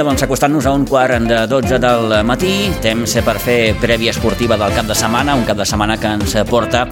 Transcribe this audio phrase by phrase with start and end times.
[0.00, 4.56] Vinga, doncs acostant-nos a un quart de 12 del matí, temps per fer prèvia esportiva
[4.56, 6.86] del cap de setmana, un cap de setmana que ens porta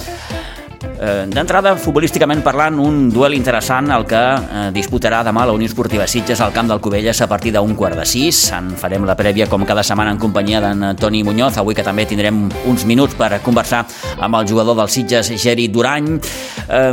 [0.99, 6.41] D'entrada, futbolísticament parlant, un duel interessant el que eh, disputarà demà la Unió Esportiva Sitges
[6.43, 8.41] al camp del Cubelles a partir d'un quart de sis.
[8.57, 12.07] En farem la prèvia com cada setmana en companyia d'en Toni Muñoz, avui que també
[12.11, 13.85] tindrem uns minuts per conversar
[14.19, 16.17] amb el jugador del Sitges, Geri Durany.
[16.19, 16.93] Eh,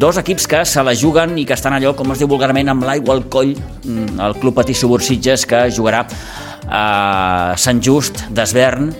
[0.00, 2.84] dos equips que se la juguen i que estan allò, com es diu vulgarment, amb
[2.84, 6.04] l'aigua al coll, mm, el Club Patí Subur Sitges que jugarà
[6.68, 8.90] a Sant Just d'Esvern,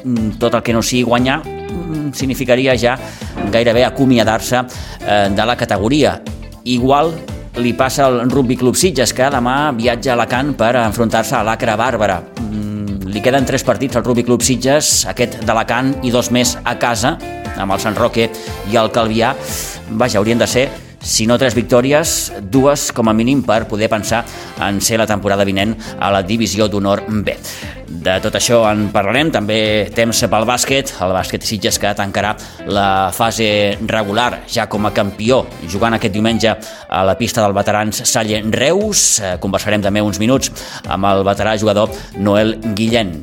[0.41, 2.97] tot el que no sigui guanyar, mm, significaria ja
[3.51, 4.63] gairebé acomiadar-se
[5.01, 6.21] eh, de la categoria.
[6.65, 7.13] Igual
[7.61, 11.77] li passa al Rugby Club Sitges, que demà viatja a Alacant per enfrontar-se a l'Acra
[11.77, 12.21] Bàrbara.
[12.41, 16.77] Mm, li queden tres partits al Rugby Club Sitges, aquest d'Alacant i dos més a
[16.79, 17.17] casa,
[17.59, 18.31] amb el Sant Roque
[18.71, 19.35] i el Calvià.
[19.91, 20.69] Vaja, haurien de ser
[21.01, 24.25] si no tres victòries, dues com a mínim per poder pensar
[24.61, 27.37] en ser la temporada vinent a la divisió d'honor B.
[27.91, 32.37] De tot això en parlarem, també temps pel bàsquet, el bàsquet Sitges que tancarà
[32.71, 38.05] la fase regular ja com a campió, jugant aquest diumenge a la pista del veterans
[38.07, 39.19] Salle Reus.
[39.19, 40.53] Eh, conversarem també uns minuts
[40.87, 43.17] amb el veterà jugador Noel Guillén.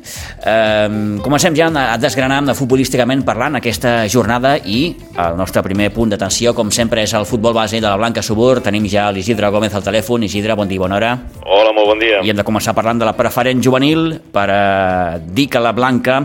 [1.23, 6.69] Comencem ja a desgranar futbolísticament parlant aquesta jornada i el nostre primer punt d'atenció, com
[6.71, 8.61] sempre, és el futbol base de la Blanca Subur.
[8.63, 10.23] Tenim ja l'Isidre Gómez al telèfon.
[10.23, 11.09] Isidre, bon dia, bona hora.
[11.43, 12.21] Hola, molt bon dia.
[12.23, 16.21] I hem de començar parlant de la preferent juvenil per eh, dir que la Blanca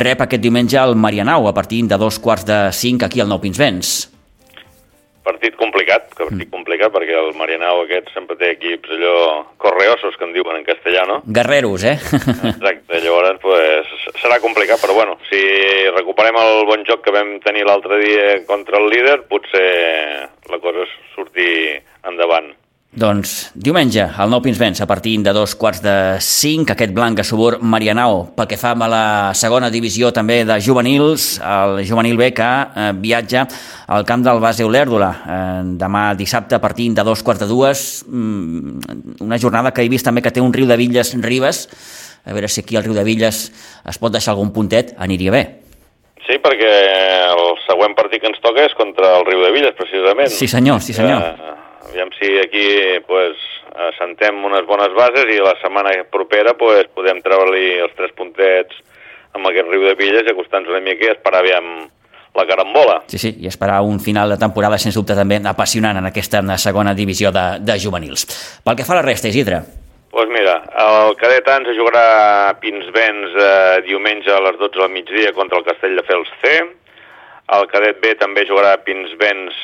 [0.00, 3.42] rep aquest diumenge el Marianau a partir de dos quarts de cinc aquí al Nou
[3.42, 4.19] Pinsbens.
[5.30, 6.50] Partit complicat, partit mm.
[6.50, 9.16] complicat, perquè el Marianau aquest sempre té equips allò
[9.62, 11.20] correosos, que en diuen en castellà, no?
[11.38, 11.94] Guerreros, eh?
[12.50, 15.38] Exacte, llavors pues, serà complicat, però bueno, si
[15.94, 19.68] recuperem el bon joc que vam tenir l'altre dia contra el líder, potser
[20.50, 21.46] la cosa surti
[22.10, 22.50] endavant.
[22.90, 25.92] Doncs diumenge, al Nou Pinsbens, a partir de dos quarts de
[26.26, 30.56] cinc, aquest blanc a subur Marianao, pel que fa a la segona divisió també de
[30.58, 33.44] juvenils, el juvenil B que eh, viatja
[33.86, 35.10] al camp del base Olèrdola.
[35.22, 39.88] Eh, demà dissabte, a partir de dos quarts de dues, mm, una jornada que he
[39.88, 41.68] vist també que té un riu de Villes Ribes,
[42.26, 43.52] a veure si aquí al riu de Villes
[43.86, 45.44] es pot deixar algun puntet, aniria bé.
[46.26, 46.74] Sí, perquè
[47.30, 50.34] el següent partit que ens toca és contra el riu de Villes, precisament.
[50.34, 51.22] Sí senyor, sí senyor.
[51.22, 51.59] Eh,
[51.90, 52.66] aviam si aquí
[53.06, 53.38] pues,
[53.90, 58.78] assentem unes bones bases i la setmana propera pues, podem treure-li els tres puntets
[59.34, 61.88] amb aquest riu de Villes i acostar-nos una mica i esperar aviam
[62.34, 63.00] la carambola.
[63.10, 66.94] Sí, sí, i esperar un final de temporada, sens dubte, també apassionant en aquesta segona
[66.94, 68.26] divisió de, de juvenils.
[68.64, 69.60] Pel que fa a la resta, Isidre.
[70.10, 72.04] Doncs pues mira, el cadet A ens jugarà
[72.48, 76.56] a Pinsbens eh, diumenge a les 12 del migdia contra el Castelldefels C.
[77.54, 79.54] El cadet B també jugarà a Pinsbens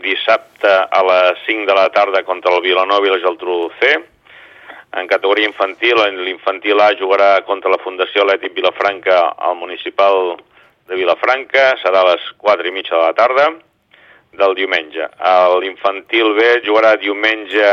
[0.00, 3.92] dissabte a les 5 de la tarda contra el Vilanova i la Geltrú C.
[4.96, 10.36] En categoria infantil, l'infantil A jugarà contra la Fundació Atlètic Vilafranca al municipal
[10.88, 13.48] de Vilafranca, serà a les 4 i mitja de la tarda
[14.36, 15.08] del diumenge.
[15.60, 17.68] L'infantil B jugarà diumenge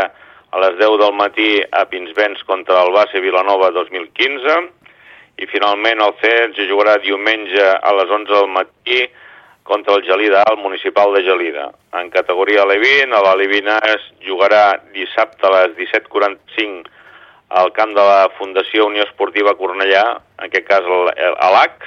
[0.50, 4.60] a les 10 del matí a Pinsbens contra el Base Vilanova 2015
[5.40, 6.32] i finalment el C
[6.68, 9.04] jugarà diumenge a les 11 del matí
[9.70, 11.70] contra el Gelida al municipal de Gelida.
[11.94, 16.90] En categoria Levin, a la Levina es jugarà dissabte a les 17.45
[17.62, 20.04] al camp de la Fundació Unió Esportiva Cornellà,
[20.40, 21.86] en aquest cas a l'AC.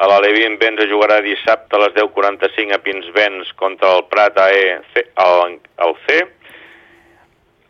[0.00, 4.78] A la Levin Benz jugarà dissabte a les 10.45 a Pinsbens contra el Prat AE
[5.20, 5.58] al,
[6.06, 6.22] C.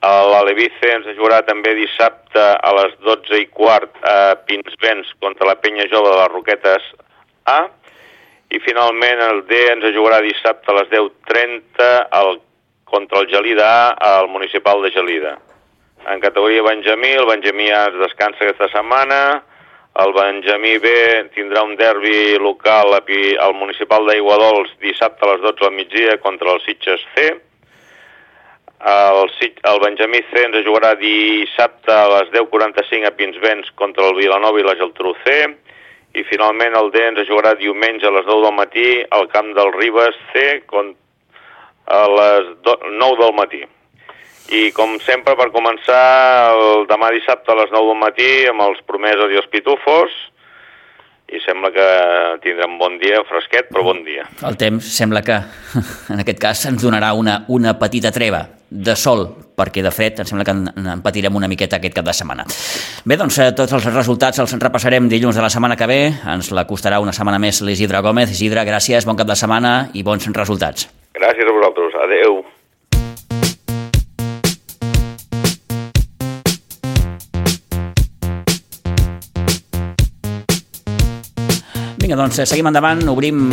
[0.06, 5.48] A la Levice ens jugarà també dissabte a les 12 i quart a Pinsbens contra
[5.50, 6.86] la Penya Jove de les Roquetes
[7.50, 7.64] A
[8.50, 12.38] i finalment el D ens jugarà dissabte a les 10.30 al,
[12.88, 15.36] contra el Gelida al municipal de Gelida.
[16.08, 19.42] En categoria Benjamí, el Benjamí A es descansa aquesta setmana,
[19.98, 20.88] el Benjamí B
[21.34, 26.60] tindrà un derbi local al municipal d'Aiguadols dissabte a les 12 del migdia contra el
[26.62, 27.28] Sitges C.
[28.78, 29.30] El,
[29.72, 34.68] el Benjamí C ens jugarà dissabte a les 10.45 a Pinsbens contra el Vilanova i
[34.68, 35.42] la Geltrú C
[36.18, 39.72] i finalment el D ens jugarà diumenge a les 10 del matí al camp del
[39.76, 40.46] Ribes C
[41.88, 43.62] a les 9 del matí.
[44.48, 46.00] I com sempre, per començar,
[46.56, 50.14] el demà dissabte a les 9 del matí amb els promesos i els pitufos,
[51.28, 51.88] i sembla que
[52.44, 54.24] tindrem bon dia, fresquet, però bon dia.
[54.48, 55.36] El temps sembla que,
[56.14, 59.28] en aquest cas, ens donarà una, una petita treva de sol,
[59.58, 62.46] perquè de fred em sembla que en, en patirem una miqueta aquest cap de setmana.
[63.04, 66.00] Bé, doncs eh, tots els resultats els repassarem dilluns de la setmana que ve.
[66.34, 68.30] Ens la costarà una setmana més l'Isidre Gómez.
[68.34, 70.88] Isidre, gràcies, bon cap de setmana i bons resultats.
[71.18, 71.98] Gràcies a vosaltres.
[72.06, 72.40] Adeu.
[81.98, 83.50] Vinga, doncs eh, seguim endavant, obrim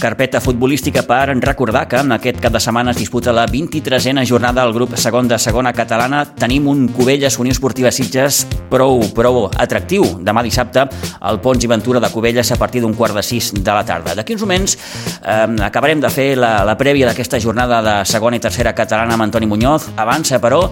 [0.00, 4.72] carpeta futbolística per recordar que aquest cap de setmana es disputa la 23a jornada del
[4.72, 6.24] grup segon de segona catalana.
[6.24, 10.06] Tenim un Cubelles Unió Esportiva Sitges prou, prou atractiu.
[10.24, 10.86] Demà dissabte
[11.20, 14.14] al Pons i Ventura de Cubelles a partir d'un quart de sis de la tarda.
[14.16, 14.76] D'aquí uns moments
[15.20, 19.28] eh, acabarem de fer la, la prèvia d'aquesta jornada de segona i tercera catalana amb
[19.28, 19.90] Antoni Muñoz.
[20.00, 20.64] Abans, però,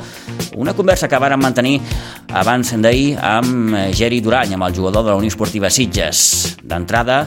[0.56, 1.76] una conversa que vàrem mantenir
[2.32, 6.56] abans d'ahir amb Geri Durany, amb el jugador de la Unió Esportiva Sitges.
[6.64, 7.20] D'entrada,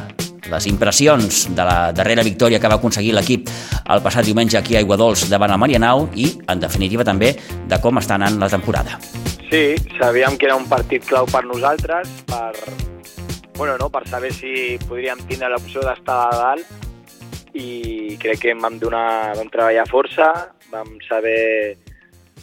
[0.51, 3.49] les impressions de la darrera victòria que va aconseguir l'equip
[3.91, 7.33] el passat diumenge aquí a Aiguadols davant el Marianau i, en definitiva, també
[7.67, 8.99] de com està anant la temporada.
[9.51, 12.53] Sí, sabíem que era un partit clau per nosaltres, per,
[13.57, 18.79] bueno, no, per saber si podríem tindre l'opció d'estar a dalt i crec que vam,
[18.79, 20.31] donar, vam treballar força,
[20.71, 21.75] vam saber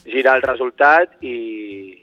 [0.04, 1.96] girar el resultat i,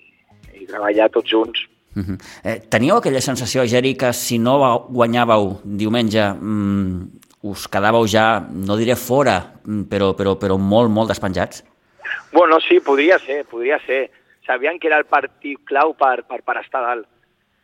[0.57, 2.17] i treballar tots junts Uh -huh.
[2.43, 7.07] eh, teníeu aquella sensació, Geri, que si no guanyàveu diumenge mm,
[7.43, 11.63] us quedàveu ja, no diré fora, mm, però, però, però molt, molt despenjats?
[12.31, 14.11] Bueno, sí, podria ser, podria ser.
[14.45, 17.07] Sabien que era el partit clau per, per, per estar dalt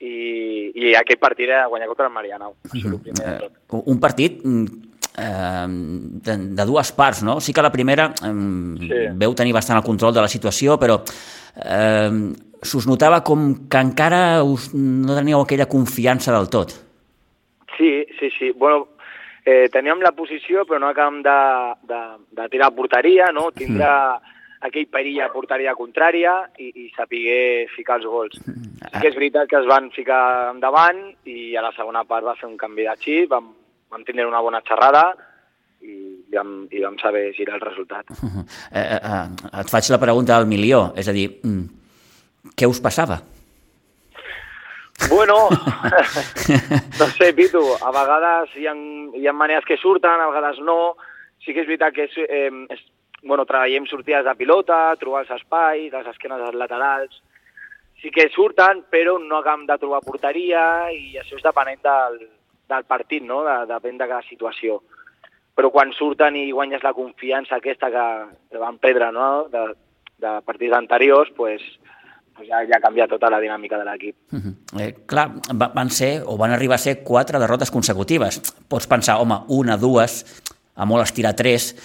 [0.01, 2.55] i, i aquest partit era guanyar contra el Marianao.
[2.73, 2.99] Uh -huh.
[3.21, 3.49] eh,
[3.85, 4.65] un partit mm,
[5.17, 7.39] eh, de, de dues parts, no?
[7.39, 8.33] Sí que la primera eh,
[8.79, 9.01] sí.
[9.13, 11.01] veu tenir bastant el control de la situació, però
[11.55, 16.75] eh, s'us notava com que encara us, no teníeu aquella confiança del tot.
[17.77, 18.51] Sí, sí, sí.
[18.51, 18.87] Bueno,
[19.45, 21.39] eh, teníem la posició, però no acabem de,
[21.89, 22.01] de,
[22.37, 23.49] de tirar a porteria, no?
[23.55, 24.37] tindre mm.
[24.69, 28.37] aquell perill a porteria contrària i, i saber ficar els gols.
[28.45, 28.69] Mm.
[28.85, 30.21] Sí que és veritat que es van ficar
[30.51, 33.51] endavant i a la segona part va fer un canvi de xip, vam,
[33.91, 35.03] vam tindre una bona xerrada
[35.81, 35.95] i,
[36.33, 38.09] vam, i vam saber girar el resultat.
[38.09, 38.45] Uh -huh.
[38.71, 41.80] eh, eh, et faig la pregunta al milió, és a dir, mm,
[42.57, 43.21] què us passava?
[45.09, 45.49] Bueno,
[46.99, 48.75] no sé, Pitu, a vegades hi ha,
[49.17, 50.95] hi ha maneres que surten, a vegades no.
[51.41, 52.83] Sí que és veritat que és, eh, és,
[53.23, 57.21] bueno, treballem sortides de pilota, trobar els espais, les esquenes dels laterals.
[58.01, 60.63] Sí que surten, però no acabem de trobar porteria
[60.93, 62.17] i això és depenent del,
[62.69, 63.43] del partit, no?
[63.45, 64.79] De, depèn de cada situació.
[65.57, 68.07] Però quan surten i guanyes la confiança aquesta que,
[68.49, 69.47] que van perdre no?
[69.51, 69.65] de,
[70.23, 71.80] de partits anteriors, pues, pues
[72.47, 74.15] ja, ja ha canviat tota la dinàmica de l'equip.
[74.31, 74.81] Uh -huh.
[74.81, 78.41] eh, clar, van ser, o van arribar a ser quatre derrotes consecutives.
[78.67, 80.43] Pots pensar, home, una, dues,
[80.75, 81.75] a molt estirar tres,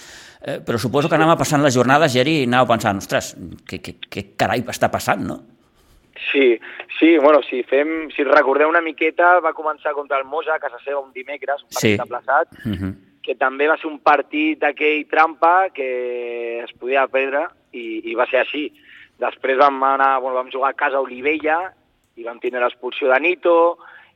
[0.41, 3.35] eh, però suposo que anava passant les jornades, Geri, i anava pensant, ostres,
[3.67, 5.41] què, què, què carai està passant, no?
[6.31, 6.59] Sí,
[6.99, 10.79] sí, bueno, si, fem, si recordeu una miqueta, va començar contra el Mosa, a casa
[10.83, 12.01] seva, un dimecres, un partit sí.
[12.01, 12.93] aplaçat, uh -huh.
[13.21, 18.25] que també va ser un partit d'aquell trampa que es podia perdre i, i va
[18.25, 18.73] ser així
[19.17, 21.59] Després vam, anar, bueno, vam jugar a casa a Olivella
[22.17, 23.57] i vam tenir l'expulsió de Nito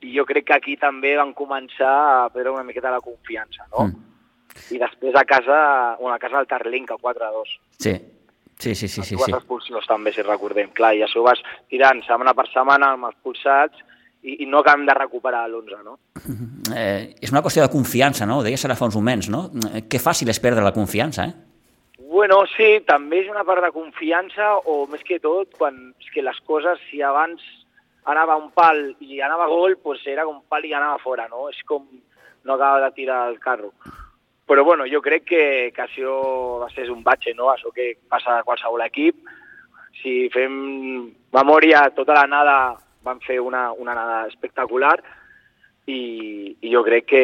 [0.01, 1.91] i jo crec que aquí també van començar
[2.25, 3.87] a perdre una miqueta la confiança, no?
[3.87, 4.07] Mm.
[4.75, 5.59] I després a casa,
[5.99, 7.53] bueno, a casa del Tarlinca, 4-2.
[7.79, 7.93] Sí,
[8.57, 9.03] sí, sí, sí.
[9.03, 9.31] sí, sí.
[9.31, 10.73] expulsions també, si recordem.
[10.75, 13.79] Clar, i això vas tirant setmana per setmana amb expulsats
[14.21, 15.97] i, i no acabem de recuperar l'11, no?
[16.75, 18.39] Eh, és una qüestió de confiança, no?
[18.39, 19.47] Ho deies ara fa uns moments, no?
[19.71, 21.50] Eh, que fàcil és perdre la confiança, eh?
[22.11, 26.23] Bueno, sí, també és una part de confiança o més que tot, quan és que
[26.25, 27.39] les coses, si abans
[28.11, 31.45] anava un pal i anava gol, pues era com pal i anava fora, no?
[31.47, 31.85] És com
[32.43, 33.71] no acaba de tirar el carro.
[34.43, 36.17] Però bueno, jo crec que, que això
[36.59, 37.47] va ser un batxe, no?
[37.47, 39.21] Això que passa a qualsevol equip.
[40.01, 40.57] Si fem
[41.31, 42.57] memòria, tota la nada
[43.07, 44.97] van fer una, una nada espectacular
[45.87, 46.01] i,
[46.59, 47.23] i jo crec que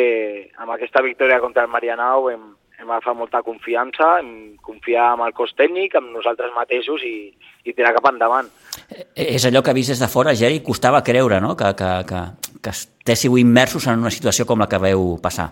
[0.64, 5.34] amb aquesta victòria contra el Marianao hem, hem agafat molta confiança, hem confiar en el
[5.38, 7.32] cos tècnic, amb nosaltres mateixos i,
[7.66, 8.50] i tirar cap endavant.
[8.88, 11.56] Eh, és allò que vist des de fora, Geri, costava creure no?
[11.58, 12.24] que, que, que,
[12.62, 15.50] que estéssiu immersos en una situació com la que veu passar.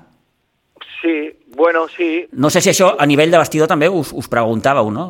[1.02, 1.16] Sí,
[1.56, 2.28] bueno, sí.
[2.34, 5.06] No sé si això a nivell de vestidor també us, us preguntàveu, no?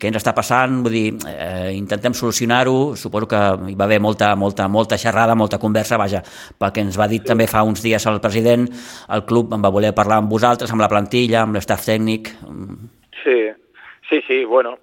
[0.00, 0.78] Què ens està passant?
[0.84, 2.96] Vull dir, eh, intentem solucionar-ho.
[2.96, 6.22] Suposo que hi va haver molta, molta, molta xerrada, molta conversa, vaja,
[6.58, 7.28] pel que ens va dir sí.
[7.28, 8.66] també fa uns dies el president,
[9.12, 12.32] el club va voler parlar amb vosaltres, amb la plantilla, amb l'estaf tècnic.
[13.22, 13.38] Sí,
[14.08, 14.76] sí, sí, bueno,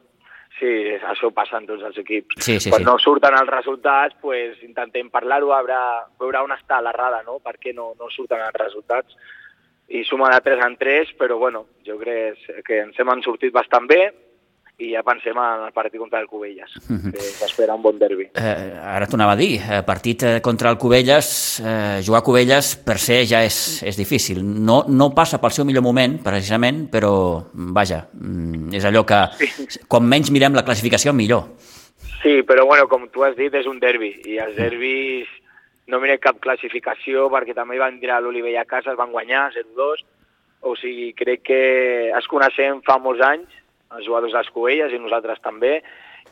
[0.60, 0.72] sí,
[1.10, 2.38] això passa en tots els equips.
[2.38, 2.90] Sí, sí, Quan sí.
[2.92, 5.80] no surten els resultats, pues, intentem parlar-ho, veure,
[6.22, 7.40] veure on està l'errada, no?
[7.42, 9.18] Per què no, no surten els resultats
[9.94, 13.86] i suma de 3 en 3, però bueno, jo crec que ens hem sortit bastant
[13.90, 14.08] bé
[14.82, 18.26] i ja pensem en el partit contra el Cubelles, que s'espera un bon derbi.
[18.34, 21.30] Eh, ara t'ho anava a dir, eh, partit eh, contra el Cubelles,
[21.62, 24.42] eh, jugar a Cubelles per ser ja és, és difícil.
[24.42, 27.14] No, no passa pel seu millor moment, precisament, però
[27.54, 29.86] vaja, mm, és allò que sí.
[29.88, 31.54] com menys mirem la classificació, millor.
[32.24, 35.30] Sí, però bueno, com tu has dit, és un derbi, i els derbis
[35.88, 39.50] no mirem cap classificació perquè també van dir a l'Olivella a casa, es van guanyar
[39.56, 40.06] 0-2,
[40.64, 41.62] o sigui, crec que
[42.16, 43.50] es coneixem fa molts anys,
[43.94, 45.82] els jugadors dels Covelles i nosaltres també,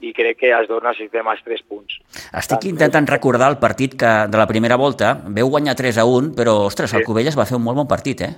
[0.02, 2.00] i crec que els dos necessitem els 3 punts.
[2.34, 6.32] Estic intentant recordar el partit que de la primera volta veu guanyar 3 a 1,
[6.38, 7.06] però, ostres, el Sí.
[7.06, 8.34] Covelles va fer un molt bon partit, eh?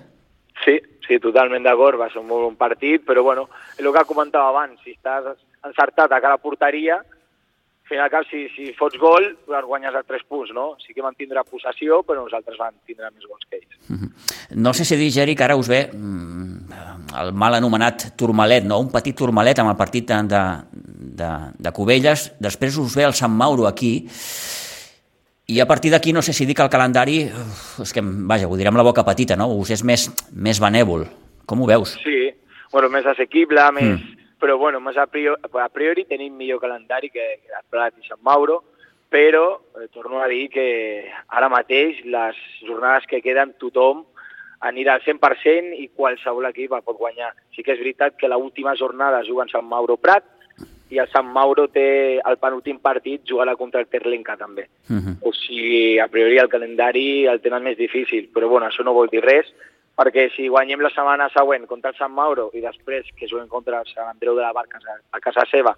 [0.66, 4.50] Sí, sí, totalment d'acord, va ser un molt bon partit, però bueno, el que comentava
[4.50, 7.04] abans, si estàs encertat a cara porteria,
[7.94, 10.74] final cap, si, si fots gol, doncs guanyes a 3 punts, no?
[10.82, 14.10] Sí que van tindre possessió, però nosaltres vam tindre més gols que ells.
[14.58, 16.74] No sé si dir, Geri, que ara us ve mm,
[17.22, 18.82] el mal anomenat Turmalet, no?
[18.84, 20.44] un petit Turmalet amb el partit de, de,
[21.22, 21.32] de,
[21.68, 23.96] de Cubelles, després us ve el Sant Mauro aquí,
[25.54, 28.58] i a partir d'aquí no sé si que el calendari, uf, és que, vaja, ho
[28.58, 29.52] diré amb la boca petita, no?
[29.60, 31.06] us és més, més benèvol.
[31.46, 31.98] Com ho veus?
[32.04, 32.32] Sí,
[32.72, 33.96] bueno, més assequible, més...
[34.00, 34.20] Mm.
[34.44, 38.04] Però bueno, més a priori, a priori tenim millor calendari que, que el Prat i
[38.10, 38.58] Sant Mauro,
[39.08, 40.66] però eh, torno a dir que
[41.32, 42.36] ara mateix les
[42.68, 44.02] jornades que queden tothom
[44.68, 47.32] anirà al 100% i qualsevol equip pot guanyar.
[47.56, 50.28] Sí que és veritat que l'última jornada juguen Sant Mauro Prat
[50.92, 54.68] i el Sant Mauro té el penúltim partit jugarà contra el Terlenca també.
[54.90, 55.16] Uh -huh.
[55.22, 59.08] O sigui, a priori el calendari el tenen més difícil, però bueno, això no vol
[59.08, 59.48] dir res,
[59.98, 63.82] perquè si guanyem la setmana següent contra el Sant Mauro i després que juguem contra
[63.82, 65.76] el Sant Andreu de la Barca a casa seva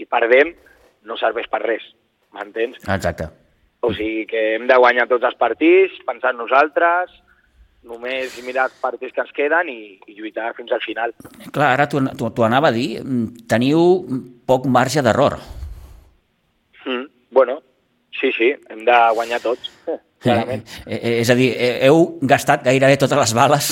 [0.00, 0.54] i perdem,
[1.04, 1.84] no serveix per res,
[2.32, 2.80] m'entens?
[2.88, 3.28] Exacte.
[3.82, 7.12] O sigui que hem de guanyar tots els partits, pensar en nosaltres,
[7.82, 11.14] només mirar els partits que ens queden i, i lluitar fins al final.
[11.50, 13.02] Clar, ara t'ho anava a dir,
[13.50, 13.82] teniu
[14.46, 15.38] poc marge d'error.
[16.86, 17.04] Mm,
[17.34, 17.58] bueno,
[18.20, 19.70] sí, sí, hem de guanyar tots.
[19.90, 20.60] Eh, eh,
[21.20, 23.70] és a dir, eh, heu gastat gairebé totes les bales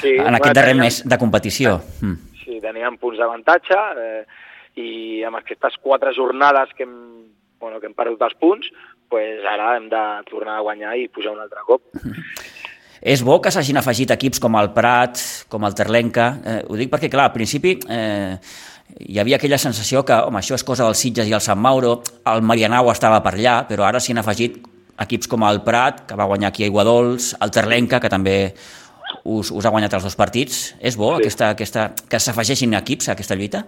[0.00, 1.80] Sí, en aquest darrer teníem- mes de competició.
[2.02, 2.14] Mm.
[2.44, 4.24] Sí, teníem punts d'avantatge eh,
[4.80, 6.96] i amb aquestes quatre jornades que hem,
[7.60, 8.68] bueno, que hem perdut els punts,
[9.08, 11.82] pues ara hem de tornar a guanyar i pujar un altre cop.
[13.00, 16.26] És bo que s'hagin afegit equips com el Prat, com el Terlenca.
[16.44, 18.36] Eh, ho dic perquè, clar, al principi eh,
[19.08, 22.02] hi havia aquella sensació que, home, això és cosa dels Sitges i el Sant Mauro,
[22.28, 24.60] el Marianao estava per allà, però ara s'hi han afegit
[25.00, 28.54] equips com el Prat, que va guanyar aquí a Iguadols, el Terlenca, que també
[29.24, 30.74] us, us ha guanyat els dos partits.
[30.80, 31.22] És bo Sí.
[31.24, 33.64] aquesta, aquesta, que s'afegeixin equips a aquesta lluita?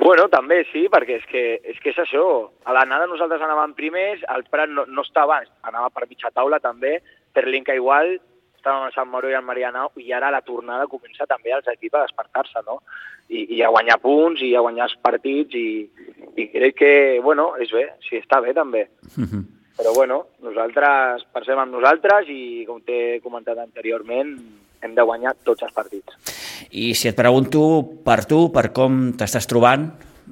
[0.00, 2.50] Bueno, també sí, perquè és que és, que és això.
[2.64, 7.02] A l'anada nosaltres anàvem primers, el Prat no, no estava, anava per mitja taula també,
[7.34, 8.18] Terlinca igual,
[8.56, 11.68] estàvem a Sant Mauro i al Marianao, i ara a la tornada comença també els
[11.68, 12.80] equips a despertar-se, no?
[13.28, 15.88] I, I a guanyar punts, i a guanyar els partits, i,
[16.36, 18.88] i crec que, bueno, és bé, sí, està bé també.
[19.16, 19.59] Mhm.
[19.78, 24.34] Però bueno, nosaltres pensem en nosaltres i, com t'he comentat anteriorment,
[24.80, 26.36] hem de guanyar tots els partits.
[26.70, 27.62] I si et pregunto
[28.04, 29.86] per tu, per com t'estàs trobant,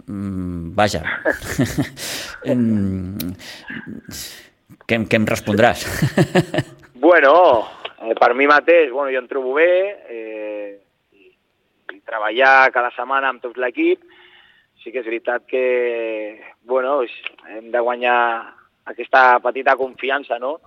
[0.04, 1.02] mm, vaja,
[2.54, 3.32] mm,
[4.88, 5.86] què, què em respondràs?
[6.98, 7.30] Bueno,
[8.02, 9.70] eh, per mi mateix, bueno, jo em trobo bé,
[10.10, 10.70] eh,
[11.14, 11.28] i,
[11.94, 14.02] i treballar cada setmana amb tot l'equip,
[14.82, 15.62] sí que és veritat que,
[16.66, 16.96] bueno,
[17.54, 18.18] hem de guanyar
[18.88, 20.58] aquesta petita confiança, no?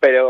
[0.00, 0.26] Però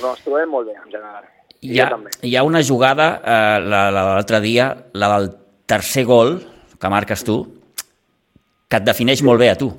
[0.00, 1.26] no, ens trobem molt bé, en general.
[1.58, 1.88] Hi ha,
[2.22, 5.30] hi ha una jugada, eh, la, la de l'altre dia, la del
[5.66, 6.36] tercer gol
[6.78, 7.40] que marques tu,
[8.68, 9.72] que et defineix molt bé a tu.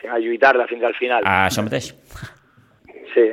[0.00, 1.28] Sí, a lluitar-la fins al final.
[1.28, 1.92] A això mateix.
[3.12, 3.28] Sí.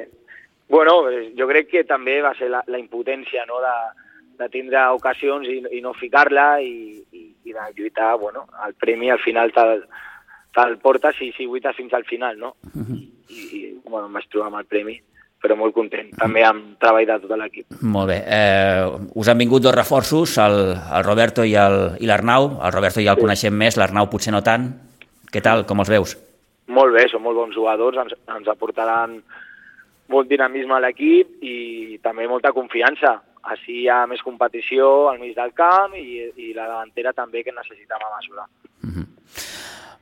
[0.69, 3.57] Bueno, eh, jo crec que també va ser la, la impotència no?
[3.63, 3.75] de,
[4.43, 9.09] de tindre ocasions i, i no ficar-la i, i, i de lluitar, bueno, el premi
[9.09, 9.55] al final
[10.53, 10.77] te'l
[11.17, 12.55] si lluites fins al final, no?
[13.29, 14.95] I, i bueno, em vaig trobar amb el premi,
[15.41, 17.65] però molt content, també amb treball de tot l'equip.
[17.81, 18.17] Molt bé.
[18.27, 22.59] Eh, us han vingut dos reforços, el, el Roberto i el- i l'Arnau.
[22.65, 23.21] El Roberto ja el Sí.
[23.21, 24.67] coneixem més, l'Arnau potser no tant.
[25.31, 26.17] Què tal, com els veus?
[26.67, 29.21] Molt bé, són molt bons jugadors, ens, ens aportaran
[30.09, 33.21] molt dinamisme a l'equip i també molta confiança.
[33.43, 37.53] Així hi ha més competició al mig del camp i, i la davantera també que
[37.55, 38.45] necessitem a mesura.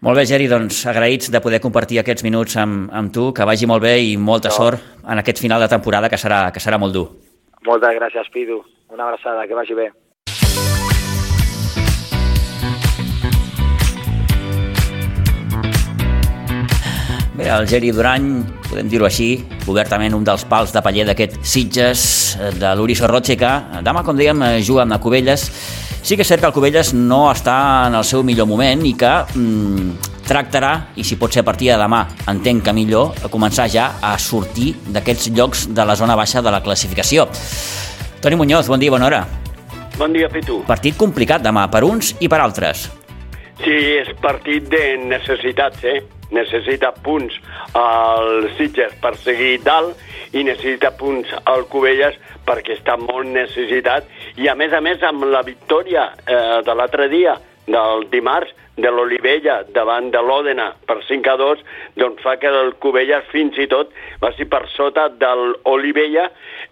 [0.05, 3.65] Molt bé, Geri, doncs agraïts de poder compartir aquests minuts amb, amb tu, que vagi
[3.69, 4.55] molt bé i molta No.
[4.55, 7.07] sort en aquest final de temporada que serà, que serà molt dur.
[7.65, 8.61] Moltes gràcies, Pidu.
[8.93, 9.89] Una abraçada, que vagi bé.
[17.37, 22.37] Bé, el Geri Durany, podem dir-ho així, obertament un dels pals de paller d'aquest Sitges,
[22.39, 23.51] eh, de l'Uri Sorroche, que
[23.85, 25.51] demà, com dèiem, eh, juga amb el Cubelles.
[26.07, 27.53] Sí que és cert que el Cubelles no està
[27.89, 31.67] en el seu millor moment i que mm, tractarà, i si pot ser a partir
[31.67, 36.15] de demà, entenc que millor, a començar ja a sortir d'aquests llocs de la zona
[36.15, 37.27] baixa de la classificació.
[38.23, 39.19] Toni Muñoz, bon dia, bona hora.
[39.97, 40.61] Bon dia, Pitu.
[40.69, 42.87] Partit complicat demà, per uns i per altres.
[43.65, 45.99] Sí, és partit de necessitats, eh?
[46.35, 47.35] Necessita punts
[47.77, 49.97] al Sitges per seguir dalt
[50.35, 52.17] i necessita punts al Cubelles
[52.47, 54.07] perquè està molt necessitat
[54.37, 58.91] i a més a més amb la victòria eh, de l'altre dia, del dimarts, de
[58.93, 61.63] l'Olivella davant de l'Òdena per 5 a 2,
[61.97, 63.89] doncs fa que el Cubelles fins i tot
[64.21, 66.27] va ser per sota de l'Olivella,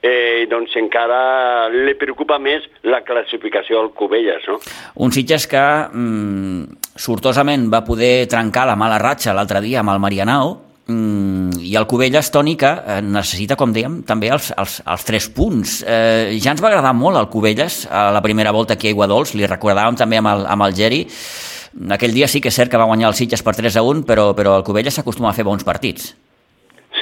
[0.05, 4.59] eh, doncs encara li preocupa més la classificació al Cubelles, no?
[5.01, 9.99] Un Sitges que mm, sortosament va poder trencar la mala ratxa l'altre dia amb el
[9.99, 10.53] Marianao,
[10.87, 15.27] mm, i el Cubelles, Toni, que eh, necessita, com dèiem, també els, els, els tres
[15.29, 15.81] punts.
[15.83, 19.35] Eh, ja ens va agradar molt el Cubelles a la primera volta aquí a Iguadols,
[19.35, 21.03] li recordàvem també amb el, amb el Geri,
[21.91, 24.05] aquell dia sí que és cert que va guanyar el Sitges per 3 a 1,
[24.07, 26.13] però, però el Covella s'acostuma a fer bons partits.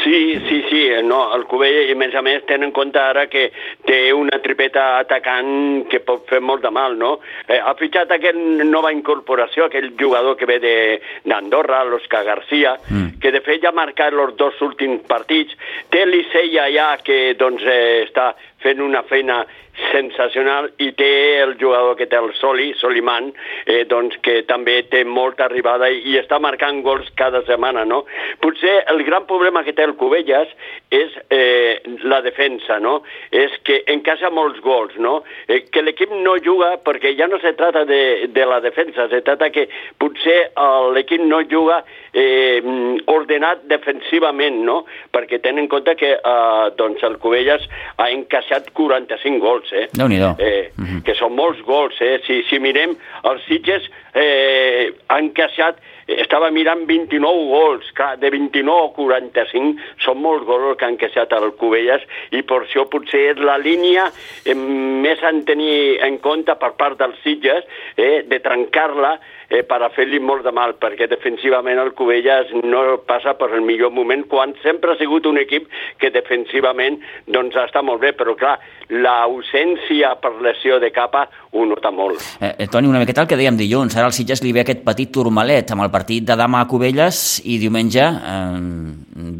[0.03, 3.27] Sí, sí, sí, no, el Covella, i a més a més, tenen en compte ara
[3.30, 3.46] que
[3.86, 7.18] té una tripeta atacant que pot fer molt de mal, no?
[7.46, 13.20] Eh, ha fitxat aquest nova incorporació, aquell jugador que ve d'Andorra, l'Òscar Garcia, mm.
[13.22, 15.53] que de fet ja ha marcat els dos últims partits.
[15.94, 18.32] Té l'Iseia ja que doncs, eh, està
[18.63, 19.43] fent una feina
[19.91, 21.10] sensacional i té
[21.41, 23.32] el jugador que té el Soli, Soliman,
[23.65, 28.03] eh, doncs que també té molta arribada i, i està marcant gols cada setmana, no?
[28.43, 30.51] Potser el gran problema que té el Cubelles
[30.93, 33.00] és eh, la defensa, no?
[33.33, 35.21] És que encaixa molts gols, no?
[35.47, 39.23] Eh, que l'equip no juga perquè ja no se trata de, de la defensa, se
[39.25, 39.65] trata que
[40.01, 40.51] potser
[40.93, 41.81] l'equip no juga
[42.13, 42.62] eh,
[43.09, 44.83] ordenat defensivament, no?
[45.13, 47.65] Perquè tenen en compte que eh, doncs el Cubelles
[47.97, 49.88] ha encaixat 45 gols eh?
[49.97, 51.01] déu nhi eh, uh -huh.
[51.03, 52.19] Que són molts gols, eh?
[52.25, 58.89] Si, si mirem, els Sitges eh, han encaixat estava mirant 29 gols, clar, de 29
[58.89, 63.43] a 45 són molts gols que han encaixat al Cubelles i per això potser és
[63.43, 64.10] la línia
[64.45, 67.63] eh, més en tenir en compte per part dels Sitges
[67.97, 69.17] eh, de trencar-la
[69.49, 73.65] eh, per a fer-li molt de mal, perquè defensivament el Cubelles no passa per el
[73.65, 75.67] millor moment, quan sempre ha sigut un equip
[76.01, 78.58] que defensivament doncs està molt bé, però clar,
[78.93, 82.21] l'ausència per lesió de capa ho nota molt.
[82.39, 84.84] Eh, eh, Toni, una miqueta el que dèiem dilluns, ara al Sitges li ve aquest
[84.86, 88.58] petit turmalet amb el partit de demà a Cubelles i diumenge eh,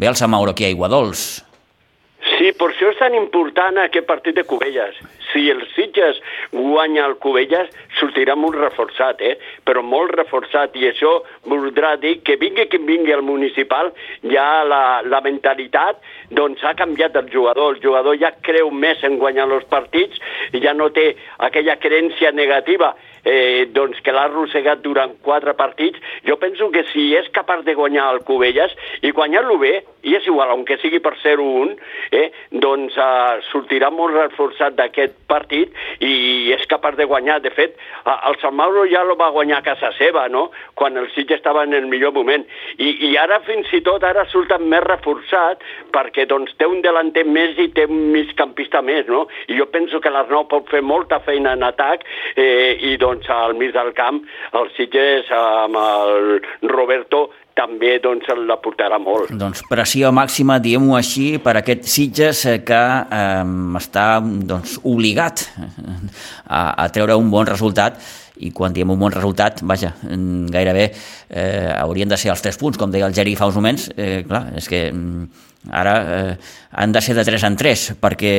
[0.04, 1.53] ve el Samauro aquí a Iguadols.
[2.44, 4.98] Sí, per això és tan important aquest partit de Cubelles.
[5.30, 6.18] Si el Sitges
[6.52, 9.38] guanya el Cubelles, sortirà molt reforçat, eh?
[9.64, 11.14] però molt reforçat, i això
[11.48, 13.94] voldrà dir que vingui qui vingui al municipal,
[14.28, 16.04] ja la, la mentalitat
[16.36, 17.78] doncs ha canviat el jugador.
[17.78, 20.20] El jugador ja creu més en guanyar els partits
[20.52, 21.14] i ja no té
[21.48, 22.92] aquella creencia negativa
[23.24, 27.76] eh, doncs que l'ha arrossegat durant quatre partits, jo penso que si és capaç de
[27.78, 31.78] guanyar el Cubelles i guanyar-lo bé, i és igual, aunque sigui per 0-1,
[32.12, 35.72] eh, doncs eh, sortirà molt reforçat d'aquest partit
[36.04, 37.40] i és capaç de guanyar.
[37.44, 37.78] De fet,
[38.14, 41.64] el Sant Mauro ja lo va guanyar a casa seva, no?, quan el Sitges estava
[41.64, 42.46] en el millor moment.
[42.78, 47.26] I, i ara, fins i tot, ara surta més reforçat perquè doncs, té un delanter
[47.28, 49.26] més i té un migcampista més, no?
[49.52, 52.06] I jo penso que l'Arnau pot fer molta feina en atac
[52.36, 54.22] eh, i doncs doncs, al mig del camp,
[54.58, 59.30] el Sitges amb el Roberto també doncs, la portarà molt.
[59.38, 62.82] Doncs pressió màxima, diguem-ho així, per aquest Sitges eh, que
[63.14, 63.44] eh,
[63.78, 65.46] està doncs, obligat
[66.46, 68.00] a, a treure un bon resultat
[68.44, 70.88] i quan diem un bon resultat, vaja, gairebé
[71.30, 74.24] eh, haurien de ser els tres punts, com deia el Geri fa uns moments, eh,
[74.28, 75.28] clar, és que mm,
[75.72, 76.36] ara eh,
[76.72, 78.34] han de ser de 3 en 3 perquè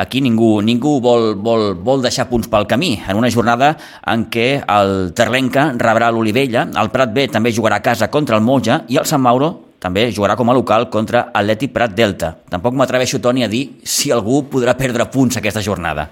[0.00, 3.74] aquí ningú, ningú vol, vol, vol deixar punts pel camí en una jornada
[4.06, 8.46] en què el Terlenca rebrà l'Olivella, el Prat B també jugarà a casa contra el
[8.46, 12.32] Moja i el Sant Mauro també jugarà com a local contra Atleti Prat Delta.
[12.50, 16.08] Tampoc m'atreveixo, Toni, a dir si algú podrà perdre punts aquesta jornada.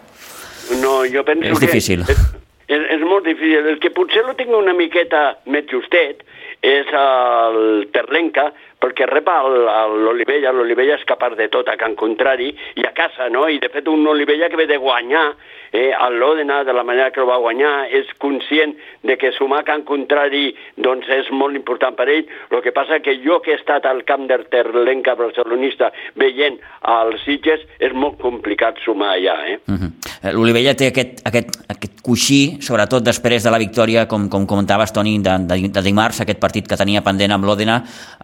[0.82, 2.04] No, jo penso és difícil.
[2.06, 2.12] que...
[2.12, 2.24] És,
[2.68, 3.66] és, és molt difícil.
[3.74, 6.24] El que potser lo tinc una miqueta més justet
[6.66, 8.48] és el Terlenca,
[8.82, 13.46] perquè rep l'Olivella, l'Olivella és capaç de tot a Can Contrari i a casa, no?
[13.48, 15.28] I de fet un Olivella que ve de guanyar
[15.76, 18.74] eh, el l'Òdena de la manera que el va guanyar, és conscient
[19.06, 22.24] de que sumar Can Contrari doncs és molt important per ell.
[22.50, 26.58] El que passa que jo que he estat al camp del Terlenca barcelonista veient
[26.96, 29.36] els Sitges és molt complicat sumar allà.
[29.52, 29.58] Eh?
[29.66, 29.78] Uh mhm.
[29.82, 30.32] -huh.
[30.32, 35.16] L'Olivella té aquest, aquest, aquest coixí, sobretot després de la victòria, com, com comentaves, Toni,
[35.24, 37.80] de, de, de dimarts, aquest partit que tenia pendent amb l'Òdena,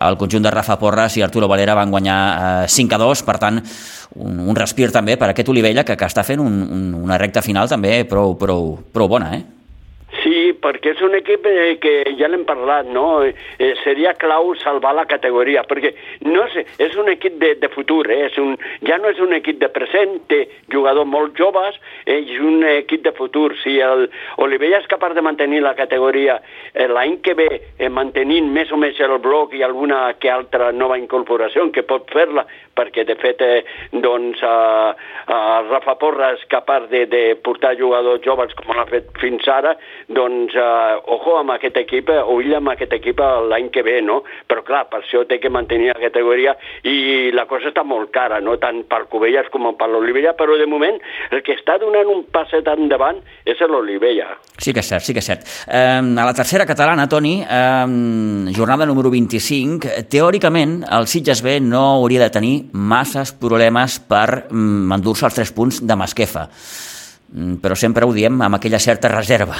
[0.06, 2.18] el conjunt de Rafa Porras i Arturo Valera van guanyar
[2.62, 3.58] eh, 5 a 2, per tant,
[4.22, 7.42] un, un respir també per aquest Olivella que, que està fent un, un, una recta
[7.42, 9.61] final també prou, prou, prou bona, eh?
[10.62, 13.22] Perquè és un equip eh, que ja l'hem parlat, no?
[13.22, 15.92] Eh, seria clau salvar la categoria, perquè
[16.28, 18.26] no sé, és un equip de, de futur, eh?
[18.28, 18.54] és un,
[18.86, 22.20] ja no és un equip de present, té jugadors molt joves, eh?
[22.20, 23.52] és un equip de futur.
[23.62, 24.08] Si el
[24.42, 26.38] Olivella és capaç de mantenir la categoria
[26.74, 30.70] eh, l'any que ve, eh, mantenint més o més el bloc i alguna que altra
[30.72, 34.90] nova incorporació, que pot fer-la, perquè de fet eh, doncs, eh,
[35.26, 39.74] eh, Rafa Porra és capaç de, de portar jugadors joves com l'ha fet fins ara,
[40.08, 44.22] doncs, eh, ojo amb aquest equip, eh, ull amb aquest equip l'any que ve, no?
[44.48, 46.54] Però clar, per això té que mantenir la categoria
[46.88, 48.56] i la cosa està molt cara, no?
[48.62, 50.98] Tant per Covelles com per l'Olivella, però de moment
[51.30, 54.32] el que està donant un passet endavant és l'Olivella.
[54.58, 55.46] Sí que és cert, sí que és cert.
[55.66, 61.84] Eh, a la tercera catalana, Toni, eh, jornada número 25, teòricament el Sitges B no
[61.98, 66.48] hauria de tenir masses problemes per mm, endur-se els tres punts de Masquefa
[67.62, 69.56] però sempre ho diem amb aquella certa reserva.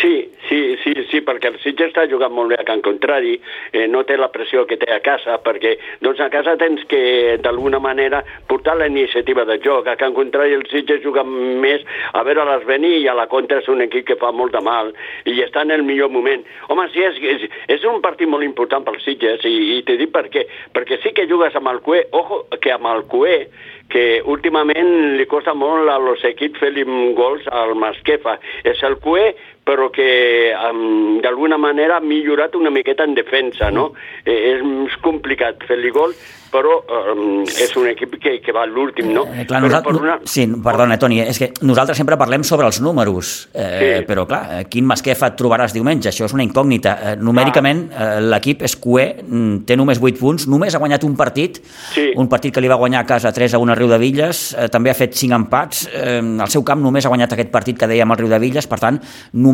[0.00, 3.34] Sí, sí, sí, sí, perquè el Sitges està jugant molt bé a Can Contrari,
[3.72, 7.36] eh, no té la pressió que té a casa, perquè doncs a casa tens que
[7.42, 9.90] d'alguna manera portar la iniciativa de joc.
[9.90, 13.58] A Can Contrari el Sitges juga més a veure les venir i a la contra
[13.60, 14.94] és un equip que fa molt de mal
[15.26, 16.46] i està en el millor moment.
[16.68, 20.14] Home, sí, és, és, és un partit molt important pel Sitges i, i t'he dit
[20.14, 20.46] per què.
[20.72, 23.44] Perquè sí que jugues amb el Cué, ojo, que amb el Cué
[23.90, 25.98] que últimament li costa molt a
[26.30, 26.70] equips fer
[27.18, 28.38] gols al Masquefa.
[28.64, 29.34] És el Cué
[29.70, 33.92] però que um, d'alguna manera ha millorat una miqueta en defensa, no?
[34.24, 36.16] Eh, és complicat fer-li gol,
[36.50, 39.22] però um, és un equip que, que va a l'últim, no?
[39.30, 40.16] Eh, clar, nosaltres, per una...
[40.28, 43.90] Sí, perdona, Toni, és que nosaltres sempre parlem sobre els números, eh, sí.
[44.08, 46.10] però clar, eh, quin Masquefa et trobaràs diumenge?
[46.10, 46.96] Això és una incògnita.
[47.12, 51.14] Eh, numèricament, eh, l'equip és cué, mm, té només 8 punts, només ha guanyat un
[51.18, 51.62] partit,
[51.94, 52.10] sí.
[52.18, 54.42] un partit que li va guanyar a casa 3 a 1 al Riu de Villes,
[54.58, 57.78] eh, també ha fet 5 empats, eh, al seu camp només ha guanyat aquest partit
[57.78, 58.98] que dèiem al Riu de Villes, per tant,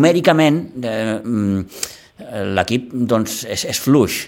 [0.07, 1.67] numèricament eh, mm,
[2.55, 4.25] l'equip doncs, és, és fluix.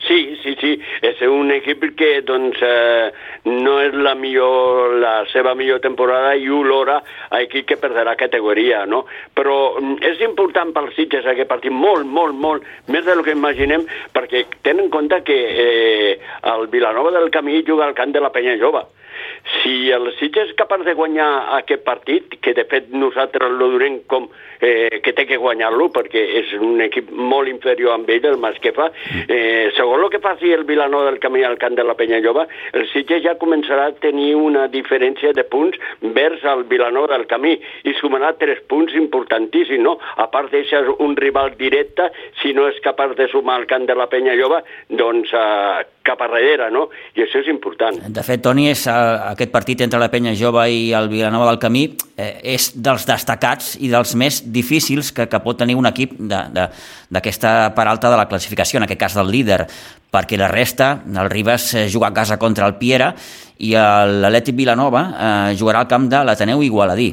[0.00, 0.70] Sí, sí, sí,
[1.06, 3.10] és un equip que doncs, eh,
[3.46, 6.98] no és la, millor, la seva millor temporada i olora
[7.30, 9.04] a equip que perdrà categoria, no?
[9.36, 13.86] Però mm, és important pels Sitges aquest partit, molt, molt, molt, més del que imaginem,
[14.16, 16.16] perquè tenen en compte que eh,
[16.54, 18.86] el Vilanova del Camí juga al camp de la Penya Jove.
[19.60, 24.00] Si el Sitges és capaç de guanyar aquest partit, que de fet nosaltres lo donem
[24.10, 24.28] com
[24.60, 28.90] eh, que té que guanyar-lo perquè és un equip molt inferior amb ell, el Masquefa,
[29.26, 32.46] eh, segons el que faci el Vilanova del Camí al camp de la Penya Jove,
[32.72, 35.78] el Sitges ja començarà a tenir una diferència de punts
[36.16, 39.96] vers el Vilanova del Camí i sumarà tres punts importantíssims, no?
[40.16, 42.10] A part d'eixer un rival directe,
[42.42, 46.24] si no és capaç de sumar al camp de la Penya Jove, doncs eh, cap
[46.24, 46.88] a darrere, no?
[47.16, 47.96] I això és important.
[48.10, 51.60] De fet, Toni, és, uh, aquest partit entre la Penya Jove i el Vilanova del
[51.62, 56.16] Camí eh, és dels destacats i dels més difícils que, que pot tenir un equip
[56.18, 59.64] d'aquesta part alta de la classificació, en aquest cas del líder,
[60.10, 63.14] perquè la resta, el Ribas eh, juga a casa contra el Piera
[63.60, 67.10] i l'Atlètic Vilanova eh, jugarà al camp de l'Ateneu Igualadí.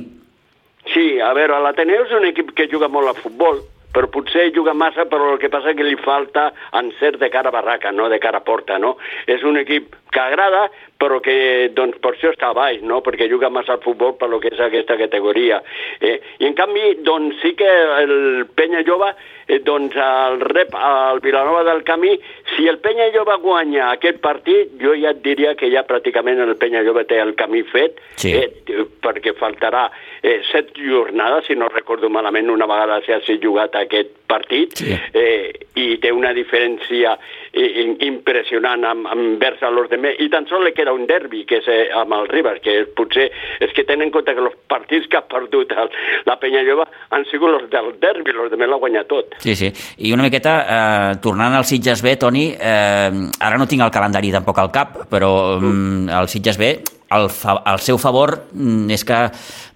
[0.93, 3.60] Sí, a veure, l'Ateneu és un equip que juga molt a futbol,
[3.93, 7.56] però potser juga massa, però el que passa que li falta encert de cara a
[7.56, 8.97] barraca, no de cara a porta, no?
[9.28, 13.01] És un equip que agrada, però que doncs, per això està baix, no?
[13.05, 15.62] perquè juga massa al futbol per lo que és aquesta categoria.
[16.01, 16.17] Eh?
[16.41, 17.69] I en canvi, doncs, sí que
[18.01, 19.13] el Penya Jove
[19.47, 22.19] eh, doncs, el rep al Vilanova del Camí,
[22.55, 26.55] si el Penya Jove guanya aquest partit, jo ja et diria que ja pràcticament el
[26.60, 28.33] Penya Jove té el camí fet, sí.
[28.36, 29.88] eh, perquè faltarà
[30.21, 34.93] eh, set jornades, si no recordo malament, una vegada s'ha jugat aquest partit, sí.
[35.13, 40.47] eh, i té una diferència eh, impressionant amb, amb vers a los demés, i tan
[40.49, 43.29] sols li queda un derbi, que és eh, amb el Ribas, que potser
[43.63, 45.91] és que tenen en compte que els partits que ha perdut el,
[46.27, 49.39] la Penya Llova han sigut els del derbi, els demés l'ha guanyat tot.
[49.43, 49.71] Sí, sí,
[50.03, 54.33] i una miqueta, eh, tornant al Sitges B, Toni, eh, ara no tinc el calendari
[54.36, 56.13] tampoc al cap, però mm.
[56.19, 56.75] el Sitges B
[57.15, 59.19] el, fa, el seu favor mm, és que,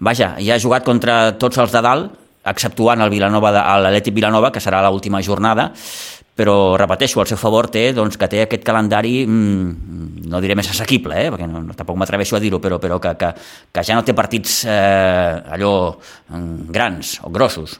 [0.03, 2.17] vaja, ja ha jugat contra tots els de dalt,
[2.51, 5.69] exceptuant el Vilanova, l'Atlètic Vilanova, que serà l'última jornada,
[6.41, 10.71] però repeteixo, el seu favor té doncs, que té aquest calendari mmm, no diré més
[10.73, 11.29] assequible, eh?
[11.29, 13.31] perquè no, no, tampoc m'atreveixo a dir-ho, però, però que, que,
[13.69, 15.73] que ja no té partits eh, allò
[16.73, 17.77] grans o grossos.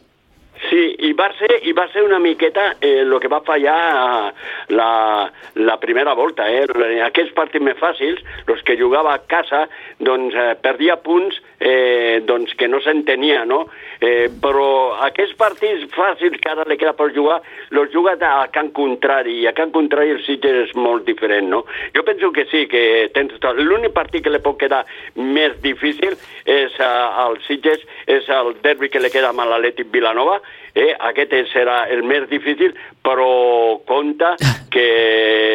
[1.11, 4.33] I va ser, i va ser una miqueta el eh, que va fallar
[4.71, 4.91] la,
[5.59, 6.47] la primera volta.
[6.47, 6.65] Eh?
[7.07, 9.65] Aquests partits més fàcils, els que jugava a casa,
[9.99, 13.65] doncs eh, perdia punts eh, doncs que no s'entenia, no?
[14.01, 18.71] Eh, però aquests partits fàcils que ara li queda per jugar, els juga a Can
[18.73, 21.63] Contrari, i a Can Contrari el Sitges és molt diferent, no?
[21.95, 23.59] Jo penso que sí, que tens tot.
[23.59, 24.83] L'únic partit que li pot quedar
[25.15, 26.17] més difícil
[26.49, 30.39] és uh, el Sitges, és el derbi que li queda amb l'Atlètic Vilanova,
[30.75, 30.91] eh?
[31.11, 34.35] aquest serà el més difícil, però compta
[34.71, 34.87] que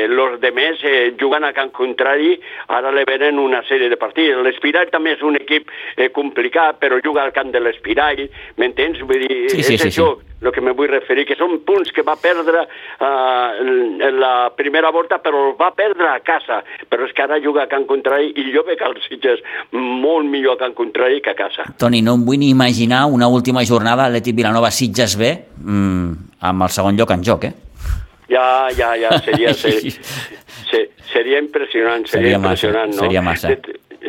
[0.07, 2.35] els demés eh, jugant a Can Contrari
[2.69, 4.37] ara li venen una sèrie de partits.
[4.45, 8.27] L'Espirall també és un equip eh, complicat, però juga al camp de l'Espirall,
[8.61, 9.03] m'entens?
[9.07, 10.36] Vull dir, sí, sí, és sí, això sí.
[10.43, 13.67] El que me vull referir, que són punts que va perdre eh,
[14.09, 16.61] en la primera volta, però va perdre a casa.
[16.91, 20.57] Però és que ara juga a Can Contrari i jo veig el Sitges molt millor
[20.57, 21.69] a Can Contrari que a casa.
[21.81, 25.33] Toni, no em vull ni imaginar una última jornada Atlètic Vilanova-Sitges B
[25.65, 27.55] mm, amb el segon lloc en joc, eh?
[28.29, 33.05] Ja, ja, ja, seria, seria, seria impressionant, seria, Seria massa, impressionant, no?
[33.07, 33.55] seria massa.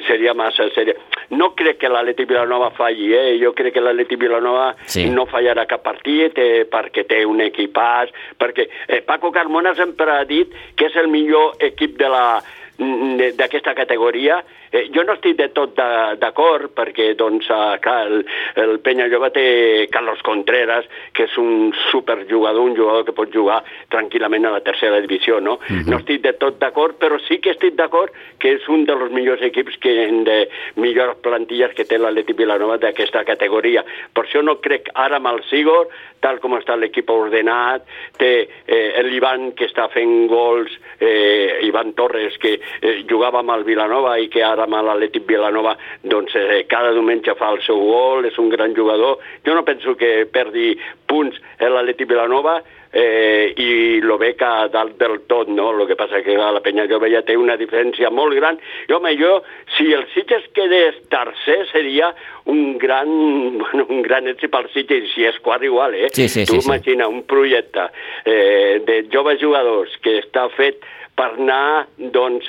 [0.06, 0.94] Seria massa, seria...
[1.30, 3.38] No crec que l'Atlètic Vilanova falli, eh?
[3.42, 5.08] Jo crec que l'Atlètic Vilanova Sí.
[5.10, 10.24] no fallarà cap partit eh, perquè té un equipàs, perquè eh, Paco Carmona sempre ha
[10.30, 12.40] dit que és el millor equip de la
[12.78, 14.44] d'aquesta categoria.
[14.72, 15.74] Eh, jo no estic de tot
[16.20, 18.26] d'acord perquè, doncs, eh, clar, el,
[18.62, 19.46] el Penya Jove té
[19.92, 23.63] Carlos Contreras, que és un superjugador, un jugador que pot jugar
[23.94, 25.58] tranquil·lament a la tercera divisió, no?
[25.88, 29.42] No estic de tot d'acord, però sí que estic d'acord que és un dels millors
[29.42, 29.96] equips que
[30.28, 30.38] de
[30.78, 33.84] millors plantilles que té l'Atlètic Vilanova d'aquesta categoria.
[34.13, 35.90] Per això no crec ara amb el Sigor,
[36.22, 37.86] tal com està l'equip ordenat,
[38.18, 38.32] té
[38.66, 44.18] eh, l'Ivan que està fent gols, eh, Ivan Torres, que eh, jugava amb el Vilanova
[44.20, 48.38] i que ara amb l'Atlètic Vilanova doncs, eh, cada diumenge fa el seu gol, és
[48.38, 49.20] un gran jugador.
[49.46, 50.76] Jo no penso que perdi
[51.08, 55.70] punts en l'Atlètic Vilanova, eh, i lo veig a dalt del tot, no?
[55.74, 58.60] El que passa que a la Penya Jove ja té una diferència molt gran.
[58.88, 59.34] I, home, jo,
[59.78, 62.14] si el Sitges quedés tercer, seria
[62.46, 63.10] un gran,
[63.62, 66.12] bueno, un gran èxit pel Sitges, si és quart igual, eh?
[66.14, 66.68] Sí, sí, tu sí, sí.
[66.68, 67.90] imagina un projecte
[68.26, 70.82] eh, de joves jugadors que està fet
[71.18, 72.48] per anar, doncs,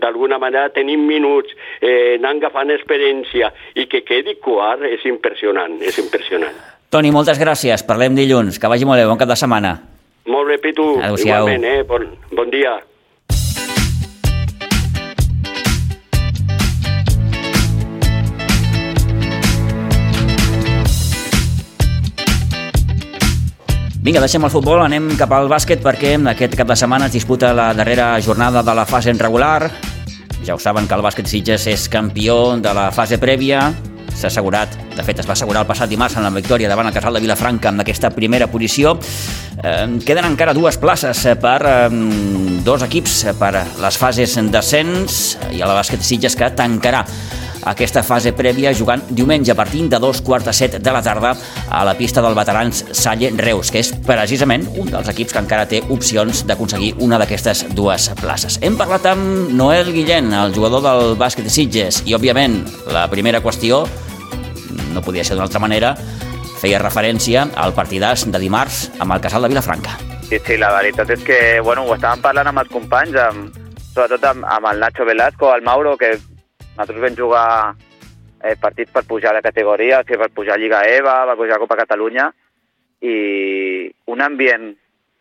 [0.00, 5.98] d'alguna manera tenint minuts, eh, anant agafant experiència i que quedi quart és impressionant, és
[5.98, 6.54] impressionant.
[6.90, 7.84] Toni, moltes gràcies.
[7.86, 8.58] Parlem dilluns.
[8.58, 9.06] Que vagi molt bé.
[9.06, 9.76] Bon cap de setmana.
[10.26, 10.98] Molt bé, Pitu.
[10.98, 11.46] Adéu-siau.
[11.46, 11.82] Igualment, eh?
[11.86, 12.78] Bon, bon dia.
[24.00, 27.50] Vinga, deixem el futbol, anem cap al bàsquet perquè aquest cap de setmana es disputa
[27.52, 29.70] la darrera jornada de la fase regular.
[30.46, 33.66] Ja ho saben que el bàsquet Sitges és campió de la fase prèvia.
[34.16, 36.96] S'ha assegurat, de fet es va assegurar el passat dimarts en la victòria davant el
[36.96, 38.96] Casal de Vilafranca amb aquesta primera posició.
[39.60, 41.76] Eh, queden encara dues places per eh,
[42.64, 43.52] dos equips per
[43.84, 45.20] les fases d'ascens
[45.52, 47.04] i el bàsquet Sitges que tancarà
[47.68, 51.34] aquesta fase prèvia jugant diumenge a partir de dos quarts de set de la tarda
[51.68, 55.68] a la pista del veterans Salle Reus, que és precisament un dels equips que encara
[55.68, 58.58] té opcions d'aconseguir una d'aquestes dues places.
[58.62, 63.42] Hem parlat amb Noel Guillén, el jugador del bàsquet de Sitges, i òbviament la primera
[63.44, 63.84] qüestió,
[64.94, 65.94] no podia ser d'una altra manera,
[66.60, 69.96] feia referència al partidàs de dimarts amb el Casal de Vilafranca.
[70.28, 73.56] Sí, sí, la veritat és que, bueno, ho estàvem parlant amb els companys, amb,
[73.94, 76.12] sobretot amb, amb el Nacho Velasco, el Mauro, que
[76.80, 77.76] nosaltres vam jugar
[78.42, 81.60] eh, partits per pujar de categoria, sigui, per pujar a Lliga EVA, per pujar a
[81.60, 82.30] Copa Catalunya,
[83.04, 84.72] i un ambient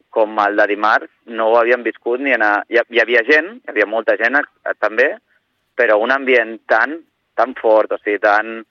[0.09, 2.43] com el de dimarts no ho havíem viscut ni en...
[2.43, 2.63] A...
[2.71, 5.11] Hi, hi havia gent, hi havia molta gent eh, també,
[5.75, 6.95] però un ambient tan,
[7.35, 8.63] tan fort, o sigui, tan,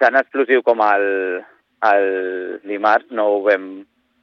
[0.00, 1.06] tan explosiu com el,
[1.92, 2.08] el
[2.64, 3.68] dimarts no ho, vam,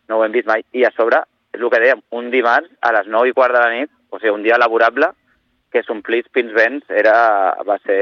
[0.10, 0.66] no ho hem vist mai.
[0.74, 1.22] I a sobre,
[1.54, 4.18] és el que dèiem, un dimarts a les 9 i quart de la nit, o
[4.18, 5.14] sigui, un dia laborable,
[5.72, 7.16] que s'omplís fins vents, era,
[7.68, 8.02] va ser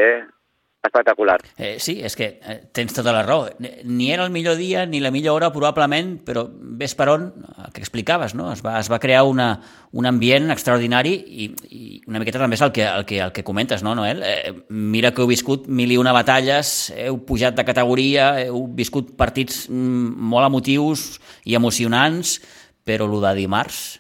[0.79, 1.38] espectacular.
[1.58, 3.49] Eh, sí, és que eh, tens tota la raó.
[3.60, 7.27] Ni era el millor dia ni la millor hora, probablement, però ves per on,
[7.65, 8.47] el que explicaves, no?
[8.53, 9.49] Es va, es va crear una,
[9.91, 13.43] un ambient extraordinari i, i una miqueta també és el que, el que, el que
[13.43, 14.23] comentes, no, Noel?
[14.23, 19.17] Eh, mira que heu viscut mil i una batalles, heu pujat de categoria, heu viscut
[19.19, 21.10] partits mm, molt emotius
[21.43, 22.39] i emocionants,
[22.88, 23.99] però el de dimarts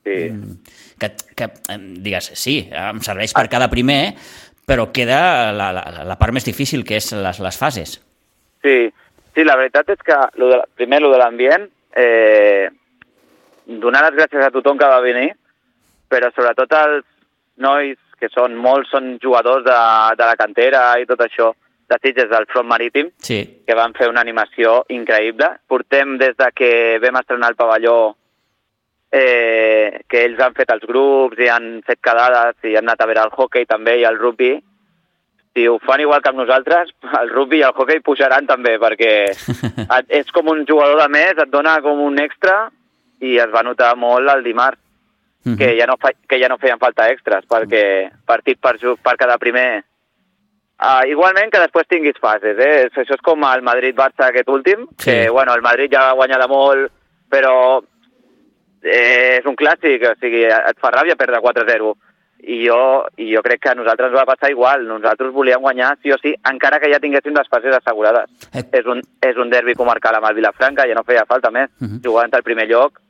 [0.00, 0.30] Sí.
[1.00, 1.48] Que, que
[2.04, 4.14] digues, sí, em serveix per cada primer,
[4.68, 7.96] però queda la, la, la part més difícil, que és les, les fases.
[8.62, 8.76] Sí,
[9.34, 11.64] sí, la veritat és que lo de, primer, lo de l'ambient,
[11.96, 12.68] eh,
[13.66, 15.32] donar les gràcies a tothom que va venir,
[16.10, 17.06] però sobretot als
[17.60, 19.80] nois que són molts són jugadors de,
[20.20, 21.52] de la cantera i tot això,
[21.90, 23.40] de Sitges del Front Marítim, Sí.
[23.66, 25.48] que van fer una animació increïble.
[25.66, 26.70] Portem des de que
[27.02, 27.96] vam estrenar el pavelló
[29.12, 33.06] eh, que ells han fet els grups i han fet quedades i han anat a
[33.10, 34.52] veure el hockey també i el rugby.
[35.54, 39.12] Si ho fan igual que amb nosaltres, el rugby i el hockey pujaran també, perquè
[39.98, 42.68] et, és com un jugador de més, et dona com un extra
[43.20, 44.78] i es va notar molt el dimarts
[45.40, 45.56] Mhm.
[45.56, 49.38] que ja no, fa, que ja no feien falta extras, perquè partit per, per cada
[49.40, 49.82] primer...
[50.76, 52.90] Uh, igualment que després tinguis fases, eh?
[52.90, 55.04] Això és com el Madrid-Barça aquest últim, Sí.
[55.10, 56.92] que, bueno, el Madrid ja va guanyar de molt,
[57.32, 57.80] però
[58.82, 61.92] eh, és un clàssic, o sigui, et fa ràbia perdre 4-0.
[62.40, 62.78] I jo,
[63.20, 64.86] I jo crec que a nosaltres ens va passar igual.
[64.88, 68.30] Nosaltres volíem guanyar sí o sí, encara que ja tinguéssim les fases assegurades.
[68.54, 68.64] Eh.
[68.80, 71.68] És un, és un derbi comarcal amb el Vilafranca, ja no feia falta més.
[71.80, 72.00] Mhm.
[72.04, 73.00] Jugant al primer lloc,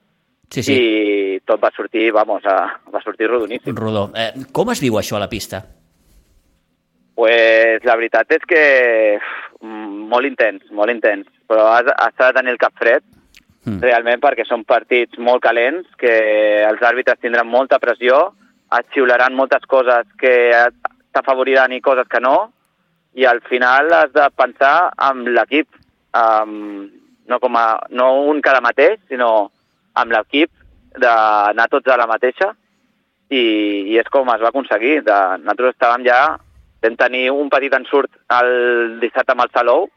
[0.50, 0.74] Sí, sí.
[0.74, 2.56] i tot va sortir, vamos, a,
[2.90, 3.76] va sortir rodoníssim.
[3.76, 4.10] Rodó.
[4.18, 5.62] Eh, com es viu això a la pista?
[7.14, 9.18] Pues la veritat és que
[10.10, 13.04] molt intens, molt intens, però has, has de tenir el cap fred,
[13.66, 13.82] Mm.
[13.84, 16.12] realment, perquè són partits molt calents, que
[16.64, 18.30] els àrbitres tindran molta pressió,
[18.72, 20.32] et xiularan moltes coses que
[21.12, 22.52] t'afavoriran i coses que no,
[23.18, 25.68] i al final has de pensar amb l'equip,
[26.14, 29.50] no, com a, no un cada mateix, sinó
[29.98, 30.50] amb l'equip
[30.96, 32.52] d'anar tots a la mateixa,
[33.30, 33.42] i,
[33.92, 35.02] i és com es va aconseguir.
[35.06, 36.20] De, nosaltres estàvem ja,
[36.82, 39.90] vam tenir un petit ensurt el dissabte amb el Salou,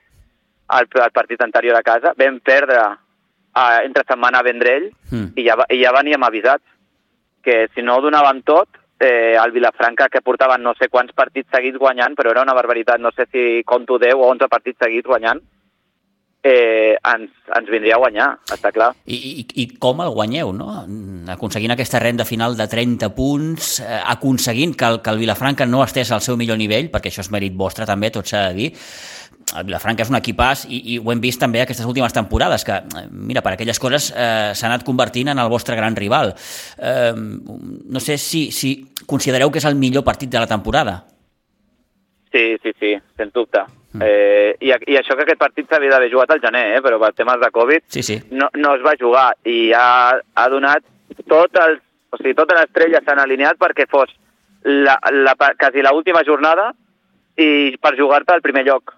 [0.74, 2.82] el, el partit anterior a casa, vam perdre
[3.56, 5.34] eh, entre setmana a Vendrell Mm.
[5.38, 6.64] i, ja, i ja veníem avisats
[7.44, 11.52] que si no ho donàvem tot, eh, el Vilafranca, que portaven no sé quants partits
[11.52, 15.06] seguits guanyant, però era una barbaritat, no sé si compto 10 o 11 partits seguits
[15.06, 15.42] guanyant,
[16.44, 18.92] eh, ens, ens vindria a guanyar, està clar.
[19.06, 20.70] I, i, I com el guanyeu, no?
[21.32, 25.84] Aconseguint aquesta renda final de 30 punts, eh, aconseguint que el, que el Vilafranca no
[25.84, 28.72] estés al seu millor nivell, perquè això és mèrit vostre també, tot s'ha de dir.
[29.60, 32.80] El Vilafranca és un equipàs i, i ho hem vist també aquestes últimes temporades, que,
[32.80, 36.34] eh, mira, per aquelles coses eh, s'ha anat convertint en el vostre gran rival.
[36.78, 41.04] Eh, no sé si, si considereu que és el millor partit de la temporada.
[42.34, 43.62] Sí, sí, sí, sens dubte.
[43.94, 44.02] Mm.
[44.02, 47.12] Eh, i, I això que aquest partit s'havia d'haver jugat al gener, eh, però per
[47.14, 48.18] temes de Covid Sí, sí.
[48.32, 50.82] no, no es va jugar i ha, ha donat
[51.30, 51.78] tot el,
[52.10, 54.10] o sigui, totes les estrelles s'han alineat perquè fos
[54.64, 56.72] la, la, quasi l'última jornada
[57.38, 58.96] i per jugar-te al primer lloc.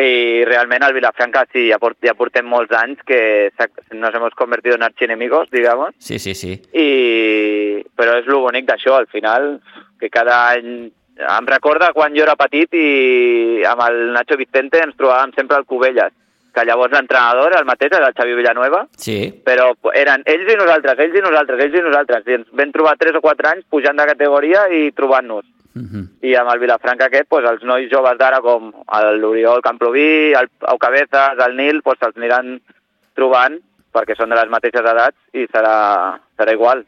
[0.00, 3.50] I realment el Vilafranca sí, ja, port, ja portem molts anys que
[3.92, 6.54] nos hemos convertido en archienemigos, digamos, Sí, sí, sí.
[6.72, 7.84] i...
[7.96, 9.60] però és lo bonic d'això, al final,
[10.00, 10.90] que cada any...
[11.22, 15.66] Em recorda quan jo era petit i amb el Nacho Vicente ens trobàvem sempre al
[15.68, 16.10] Cubelles,
[16.56, 19.18] que llavors l'entrenador, el mateix, era el Xavi Villanueva, Sí.
[19.44, 22.96] però eren ells i nosaltres, ells i nosaltres, ells i nosaltres, i ens vam trobar
[22.96, 25.44] 3 o 4 anys pujant de categoria i trobant-nos.
[25.80, 26.04] -hmm.
[26.22, 28.72] I amb el Vilafranca aquest, doncs, els nois joves d'ara com
[29.18, 32.58] l'Oriol Camploví, el Pau Cabezas, el Nil, doncs se'ls aniran
[33.14, 33.58] trobant
[33.92, 36.84] perquè són de les mateixes edats i serà, serà igual.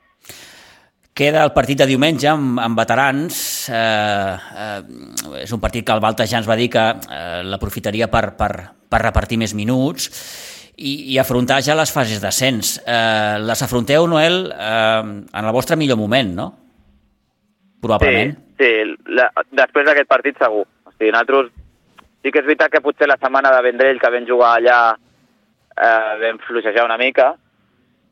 [1.14, 3.68] Queda el partit de diumenge amb, amb veterans.
[3.70, 8.08] Eh, eh, és un partit que el Balta ja ens va dir que eh, l'aprofitaria
[8.10, 8.50] per, per,
[8.90, 10.08] per repartir més minuts
[10.74, 12.80] i, i afrontar ja les fases d'ascens.
[12.82, 16.48] Eh, les afronteu, Noel, eh, en el vostre millor moment, no?
[17.84, 18.34] Probablement.
[18.58, 18.70] Sí,
[19.10, 20.64] la, després d'aquest partit segur.
[20.86, 21.50] O sigui, nosaltres
[22.22, 26.12] sí que és veritat que potser la setmana de Vendrell que vam jugar allà eh,
[26.22, 27.32] vam fluixejar una mica,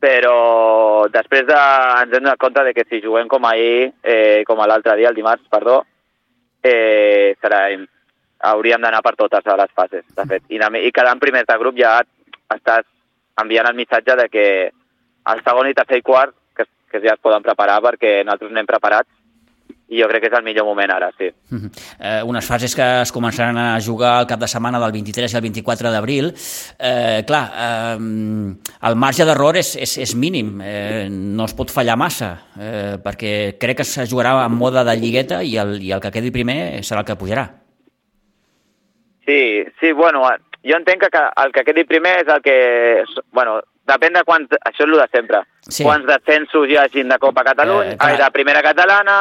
[0.02, 1.60] però després de,
[2.02, 5.18] ens hem donat compte de que si juguem com ahir, eh, com l'altre dia, el
[5.18, 5.78] dimarts, perdó,
[6.62, 7.62] eh, serà,
[8.50, 10.44] hauríem d'anar per totes a les fases, de fet.
[10.50, 12.00] I, i quedant primers de grup ja
[12.52, 12.84] estàs
[13.40, 14.46] enviant el missatge de que
[15.32, 18.68] el segon i tercer i quart que, que ja es poden preparar perquè nosaltres anem
[18.68, 19.08] preparats
[19.92, 21.28] i jo crec que és el millor moment ara, sí.
[21.52, 21.70] Mhm.
[22.00, 25.42] Eh, unes fases que es començaran a jugar el cap de setmana del 23 al
[25.44, 26.32] 24 d'abril.
[26.78, 27.96] Eh, clar, eh,
[28.88, 33.58] el marge d'error és, és, és mínim, eh, no es pot fallar massa, eh, perquè
[33.60, 36.80] crec que es jugarà en mode de lligueta i el, i el que quedi primer
[36.82, 37.50] serà el que pujarà.
[39.26, 40.22] Sí, sí, bueno,
[40.64, 42.56] jo entenc que el que quedi primer és el que...
[43.30, 44.50] Bueno, depèn de quants...
[44.66, 45.42] Això és el de sempre.
[45.68, 45.84] Sí.
[45.86, 48.14] Quants descensos hi hagin de Copa Catalunya, Eh, clar.
[48.16, 49.18] eh, de Primera Catalana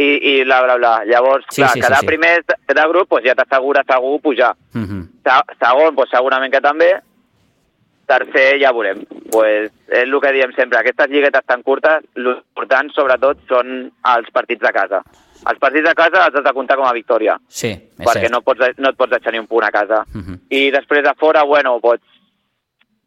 [0.00, 0.92] i, i bla, bla, bla.
[1.04, 2.06] Llavors, Sí, clar, sí, sí, quedar sí.
[2.06, 4.54] primer de, grup doncs ja t'assegura segur pujar.
[4.72, 5.02] Mm -hmm.
[5.24, 6.90] Se- Segon, doncs segurament que també.
[8.06, 9.04] Tercer, ja veurem.
[9.30, 14.60] Pues és el que diem sempre, aquestes lliguetes tan curtes, l'important sobretot són els partits
[14.64, 15.02] de casa.
[15.46, 18.32] Els partits de casa els has de comptar com a victòria Sí, és perquè cert.
[18.32, 20.04] no, pots, no et pots deixar ni un punt a casa.
[20.14, 20.38] Uh -huh.
[20.50, 22.02] I després de fora, bueno, pots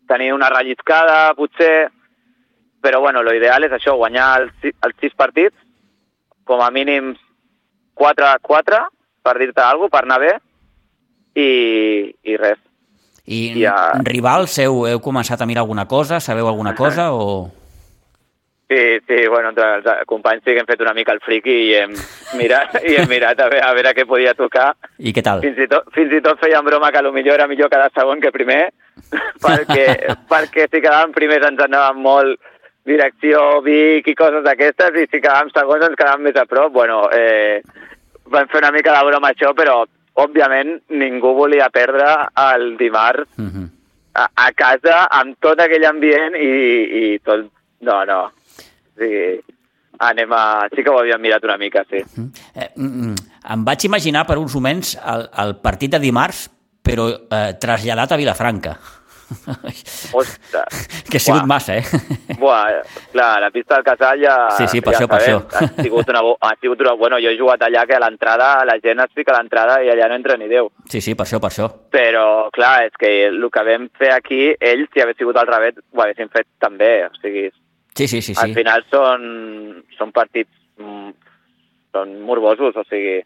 [0.07, 1.89] tenir una relliscada, potser,
[2.81, 5.55] però bueno, lo ideal és això, guanyar els, els sis partits,
[6.45, 7.13] com a mínim
[7.93, 8.81] 4 4,
[9.23, 10.33] per dir-te alguna cosa, per anar bé,
[11.35, 11.49] i,
[12.23, 12.59] i res.
[13.25, 13.75] I Ja.
[14.03, 16.19] rivals, heu, heu començat a mirar alguna cosa?
[16.19, 17.51] Sabeu alguna cosa o...?
[18.73, 21.73] Sí, sí, bueno, entre els companys sí que hem fet una mica el friqui i
[21.77, 21.91] hem
[22.39, 24.71] mirat, i hem mirat a veure, a veure què podia tocar.
[24.97, 25.43] I què tal?
[25.45, 28.31] Fins i tot, fins i tot feien broma que millor era millor quedar segon que
[28.31, 28.71] primer,
[29.45, 29.87] perquè,
[30.31, 32.39] perquè si quedàvem primers ens anàvem molt
[32.85, 36.73] direcció, Vic i coses d'aquestes, i si quedàvem segons ens quedàvem més a prop.
[36.75, 37.61] Bueno, eh,
[38.31, 39.83] vam fer una mica de broma això, però
[40.23, 42.09] òbviament ningú volia perdre
[42.51, 43.67] el dimarts Uh -huh.
[44.13, 46.53] a, a casa amb tot aquell ambient i,
[47.01, 47.49] i tot...
[47.81, 48.31] No, no.
[48.97, 49.41] Sí,
[49.99, 50.67] anem a...
[50.75, 51.97] Sí que ho havíem mirat una mica, sí.
[52.55, 53.15] Eh, mm, mm,
[53.53, 56.49] em vaig imaginar per uns moments el, el partit de dimarts,
[56.83, 58.77] però eh, traslladat a Vilafranca.
[60.19, 60.87] Ostres.
[61.09, 61.47] que ha sigut Buah.
[61.49, 61.83] massa, eh?
[62.39, 62.81] Buah,
[63.11, 64.35] clar, la pista del Casal ja...
[64.57, 65.39] Sí, sí, per ja això, per això.
[65.59, 66.21] Ha sigut una...
[66.41, 66.93] Ha sigut una...
[66.99, 69.91] Bueno, jo he jugat allà que a l'entrada la gent es fica a l'entrada i
[69.93, 70.71] allà no entra ni Déu.
[70.89, 71.69] Sí, sí, per això, per això.
[71.93, 75.81] Però, clar, és que el que vam fer aquí, ells, si hagués sigut al revés,
[75.93, 76.93] ho haguessin fet també.
[77.09, 77.49] O sigui,
[77.95, 78.33] Sí, sí, sí.
[78.37, 78.55] al sí.
[78.57, 79.21] final són,
[79.99, 80.49] són partits
[80.81, 81.11] mm,
[81.93, 83.19] són morbosos, o sigui,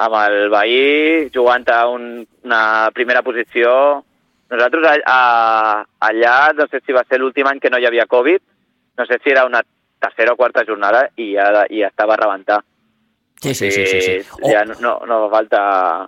[0.00, 2.06] amb el veí jugant a un,
[2.48, 2.62] una
[2.96, 3.72] primera posició.
[4.50, 8.06] Nosaltres a, a, allà, no sé si va ser l'últim any que no hi havia
[8.10, 8.42] Covid,
[8.98, 9.62] no sé si era una
[10.00, 12.60] tercera o quarta jornada i ja, i ja estava a rebentar.
[13.40, 14.16] Sí, sí, sí, sí, sí.
[14.42, 15.60] O, ja no, no, no fa falta...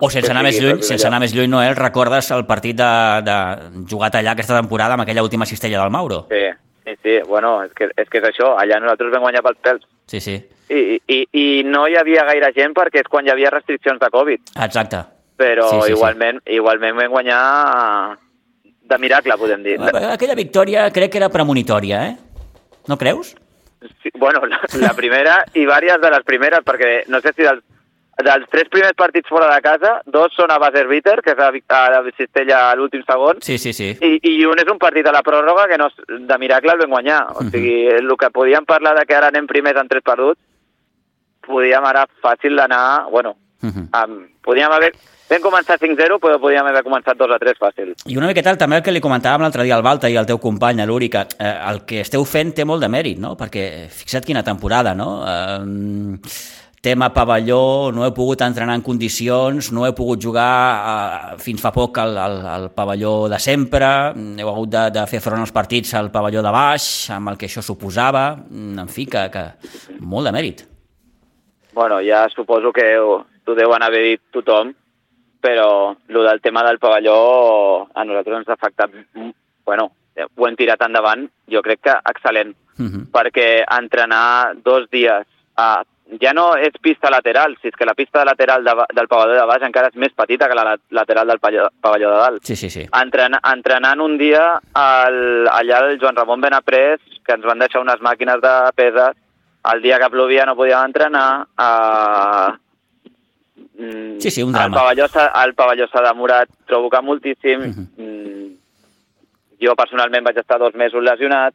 [0.05, 2.89] O sense anar més lluny, sense anar més lluny, Noel, recordes el partit de,
[3.25, 3.37] de
[3.89, 6.27] jugat allà aquesta temporada amb aquella última cistella del Mauro?
[6.29, 6.43] Sí,
[6.83, 9.87] sí, sí, bueno, és que, és que és això, allà nosaltres vam guanyar pels pèls.
[10.11, 10.35] Sí, sí,
[10.69, 14.11] I, i, I no hi havia gaire gent perquè és quan hi havia restriccions de
[14.13, 15.01] Covid, exacte.
[15.39, 15.95] però Sí, sí, sí.
[15.97, 17.41] igualment, igualment vam guanyar
[18.83, 19.77] de miracle, podem dir.
[20.11, 22.17] Aquella victòria crec que era premonitòria, eh?
[22.87, 23.35] No creus?
[24.01, 27.63] Sí, bueno, la, la primera i diverses de les primeres, perquè no sé si dels,
[28.23, 31.49] dels tres primers partits fora de casa, dos són a base Bitter, que és a,
[31.51, 33.89] a la Cistella a l'últim segon, Sí, sí, sí.
[33.99, 36.95] i, i un és un partit a la pròrroga que no, de miracle el vam
[36.95, 37.21] guanyar.
[37.35, 40.39] O sigui, el que podíem parlar de que ara anem primers en tres perduts,
[41.47, 43.87] podíem ara fàcil d'anar, bueno, Mhm.
[43.95, 44.91] amb, podíem haver...
[45.31, 47.93] Vam començar 5-0, però podíem haver començat 2 a 3 fàcil.
[48.11, 50.41] I una miqueta també el que li comentàvem l'altre dia al Balta i al teu
[50.41, 53.33] company, a l'Uri, que eh, el que esteu fent té molt de mèrit, no?
[53.39, 55.23] Perquè fixa't quina temporada, no?
[55.23, 56.27] Eh,
[56.83, 61.71] tema pavelló, no he pogut entrenar en condicions, no he pogut jugar eh, fins fa
[61.71, 63.87] poc al, al, al pavelló de sempre,
[64.43, 67.47] heu hagut de, de fer front als partits al pavelló de baix, amb el que
[67.47, 69.47] això suposava, en fi, que, que
[70.03, 70.65] molt de mèrit.
[71.73, 74.75] Bueno, ja suposo que ho, t'ho deuen haver dit tothom,
[75.43, 78.91] però el del tema del pavelló a nosaltres ens ha afectat,
[79.65, 79.89] bueno,
[80.37, 83.11] ho hem tirat endavant, jo crec que excel·lent, Mhm.
[83.13, 85.83] perquè entrenar dos dies a,
[86.19, 89.45] ja no és pista lateral, si és que la pista lateral de, del pavelló de
[89.45, 91.69] baix encara és més petita que la la- lateral del pavelló,
[92.09, 92.41] de dalt.
[92.43, 92.87] Sí, sí, sí.
[93.01, 98.01] Entrena, entrenant un dia al, allà al Joan Ramon Benaprés, que ens van deixar unes
[98.01, 99.15] màquines de peses,
[99.73, 102.57] el dia que plovia no podíem entrenar, a...
[104.19, 104.77] Sí, sí, un El drama.
[104.77, 107.59] pavelló, s'ha- el pavelló s'ha demorat, trobo que moltíssim.
[107.59, 107.87] Mhm.
[107.97, 108.49] mm,
[109.61, 111.53] jo personalment vaig estar dos mesos lesionat.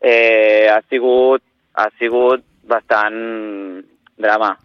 [0.00, 1.42] Eh, ha sigut
[1.74, 3.84] ha sigut bastant
[4.16, 4.56] drama.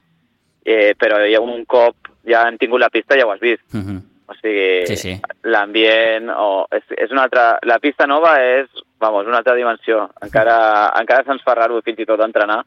[0.66, 3.64] Eh, però ja un cop ja hem tingut la pista ja ho has vist.
[3.74, 4.02] Mhm.
[4.28, 5.22] O sigui, Sí, sí.
[5.44, 6.30] l'ambient...
[6.30, 7.58] O, és, és una altra...
[7.64, 8.68] La pista nova és,
[9.00, 10.04] vamos, una altra dimensió.
[10.22, 12.60] Encara, encara se'ns fa raro fins i tot entrenar,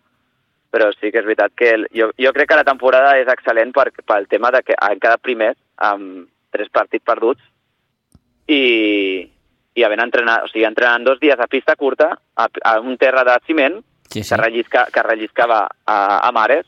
[0.72, 3.74] però sí que és veritat que el, jo, jo crec que la temporada és excel·lent
[3.76, 7.44] per, pel tema de que han quedat primers amb tres partits perduts
[8.48, 9.28] i,
[9.76, 13.24] i havent entrenat, o sigui, entrenant dos dies a pista curta, a, a un terra
[13.28, 13.80] de ciment,
[14.12, 14.34] Sí, sí.
[14.34, 16.66] que, rellisca, que relliscava a, a mares,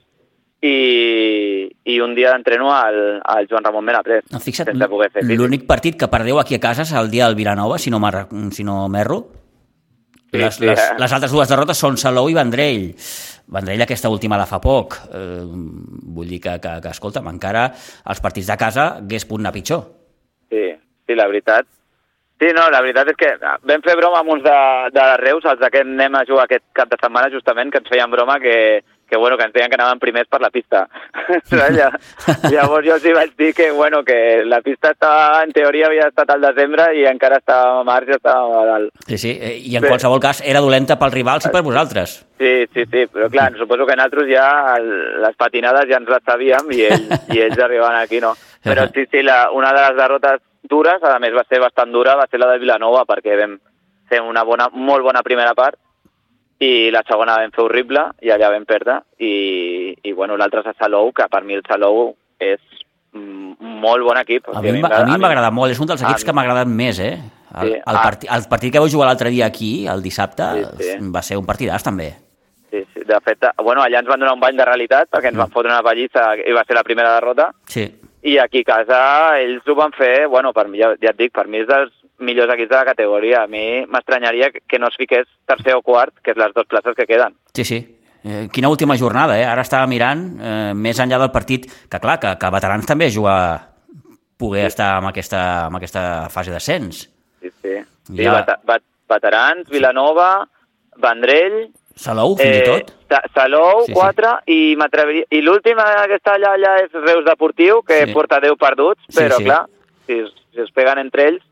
[0.65, 4.73] i, i un dia d'entreno al, al Joan Ramon Benaprés, No, fixa't,
[5.29, 8.01] l'únic partit que perdeu aquí a casa és el dia del Vilanova, si no,
[8.51, 9.27] si no m'erro.
[10.35, 12.89] Sí, les, les, les altres dues derrotes són Salou i Vendrell.
[13.55, 14.97] Vendrell aquesta última de fa poc.
[15.15, 15.45] Eh,
[16.17, 19.85] vull dir que, que, que, escolta'm, encara els partits de casa hagués pogut anar pitjor.
[20.51, 20.67] Sí,
[21.07, 21.69] sí, la veritat.
[22.43, 24.57] Sí, no, la veritat és que vam fer broma amb uns de,
[24.97, 28.11] de Reus, els d'aquest anem a jugar aquest cap de setmana justament, que ens feien
[28.11, 28.57] broma que,
[29.15, 30.89] que, bueno, que ens deien que anàvem primers per la pista.
[32.51, 36.09] Llavors jo els hi vaig dir que, bueno, que la pista estava, en teoria havia
[36.11, 38.91] estat al desembre i encara estava a març i estava a dalt.
[39.07, 39.93] Sí, sí, eh, i en Bé.
[39.93, 42.17] qualsevol cas era dolenta pels rivals i per vosaltres.
[42.43, 44.91] Sí, sí, sí, però clar, suposo que nosaltres ja el,
[45.23, 48.35] les patinades ja ens les sabíem i ells, i ells arribaven aquí, no.
[48.65, 52.19] Però sí, sí, la, una de les derrotes dures, a més va ser bastant dura,
[52.19, 53.61] va ser la de Vilanova, perquè vam
[54.11, 55.79] fer una bona, molt bona primera part
[56.61, 60.67] i la segona vam fer horrible i allà vam perdre i, i bueno, l'altra és
[60.71, 62.61] a Salou, que per mi el Salou és
[63.13, 64.49] mm, molt bon equip.
[64.55, 66.33] A mi, em va- a mi em va agradar molt, és un dels equips que
[66.33, 67.17] m'ha agradat més, eh?
[67.55, 70.47] El, Sí, el, partit, el partit que vau jugar l'altre dia aquí, el dissabte,
[70.79, 71.11] Sí, sí.
[71.15, 72.09] va ser un partidàs també.
[72.71, 73.05] Sí, sí.
[73.07, 75.71] De fet, bueno, allà ens van donar un bany de realitat perquè ens van fotre
[75.71, 77.53] una pallissa i va ser la primera derrota.
[77.71, 77.85] Sí,
[78.25, 78.99] I aquí a casa
[79.39, 81.93] ells ho van fer, bueno, per mi, ja, ja et dic, per mi és dels
[82.25, 83.43] millors equips de la categoria.
[83.45, 86.95] A mi m'estranyaria que- no es fiqués tercer o quart, que és les dues places
[86.97, 87.35] que queden.
[87.55, 87.99] sí, sí.
[88.27, 89.45] Eh, quina última jornada, eh?
[89.45, 93.69] Ara estava mirant, eh, més enllà del partit, que clar, que, que veterans també jugar,
[94.39, 97.11] poder estar en aquesta, en aquesta fase d'ascens.
[97.43, 97.75] Sí, sí.
[98.07, 98.33] sí Ja.
[98.47, 98.59] ja.
[98.65, 100.49] vet, veterans, Vilanova,
[100.97, 102.89] Vendrell, Salou, fins i tot?
[103.09, 103.95] Sa- Salou, Sí, sí.
[103.95, 105.27] 4, i m'atreviria...
[105.31, 108.13] I l'última que està allà, allà és Reus Deportiu, que Sí.
[108.13, 109.45] porta 10 perduts, Sí, però sí.
[109.45, 109.67] clar,
[110.07, 111.45] si, es- si es peguen entre ells,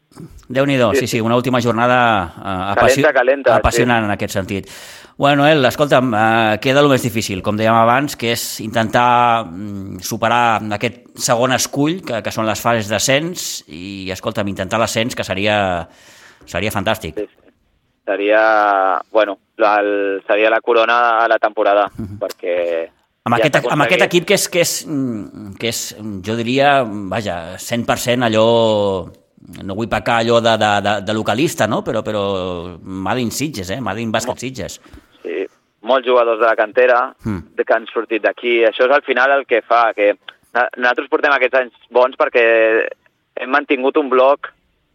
[0.49, 4.69] Déu-n'hi-do, sí, Sí, sí, una última jornada eh, apassi Calenta, calenta, apassionant en aquest sentit.
[5.17, 10.01] Bueno, Noel, escolta'm, eh, queda el més difícil, com dèiem abans, que és intentar mm,
[10.05, 15.25] superar aquest segon escull, que, que són les fases d'ascens, i, escolta'm, intentar l'ascens, que
[15.25, 15.57] seria,
[16.49, 17.21] seria fantàstic.
[17.21, 17.55] sí, sí.
[18.05, 21.87] seria, bueno, el, seria la corona a la temporada,
[22.21, 22.89] perquè...
[23.23, 24.73] Amb, ja aquest, amb aquest equip que és, que és,
[25.61, 25.83] que és,
[26.27, 28.47] jo diria, vaja, 100% allò,
[29.63, 31.83] no vull pecar allò de, de, de, de localista, no?
[31.83, 32.23] però, però
[32.83, 33.81] Made in Sitges, eh?
[33.81, 34.79] Made in Bàsquet Sitges.
[35.23, 35.45] Sí,
[35.83, 37.55] molts jugadors de la cantera Mm.
[37.57, 38.63] de que han sortit d'aquí.
[38.65, 40.15] Això és al final el que fa que...
[40.77, 42.43] Nosaltres portem aquests anys bons perquè
[43.41, 44.51] hem mantingut un bloc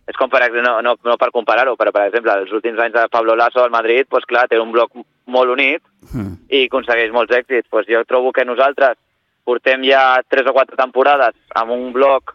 [0.08, 3.08] és com, per no, no, no per comparar-ho, però, per exemple, els últims anys de
[3.12, 4.92] Pablo Lasso al Madrid, doncs, clar, té un bloc
[5.26, 5.82] molt unit
[6.14, 6.38] Mm.
[6.48, 7.68] i aconsegueix molts èxits.
[7.70, 8.96] Doncs jo trobo que nosaltres
[9.44, 12.32] portem ja tres o quatre temporades amb un bloc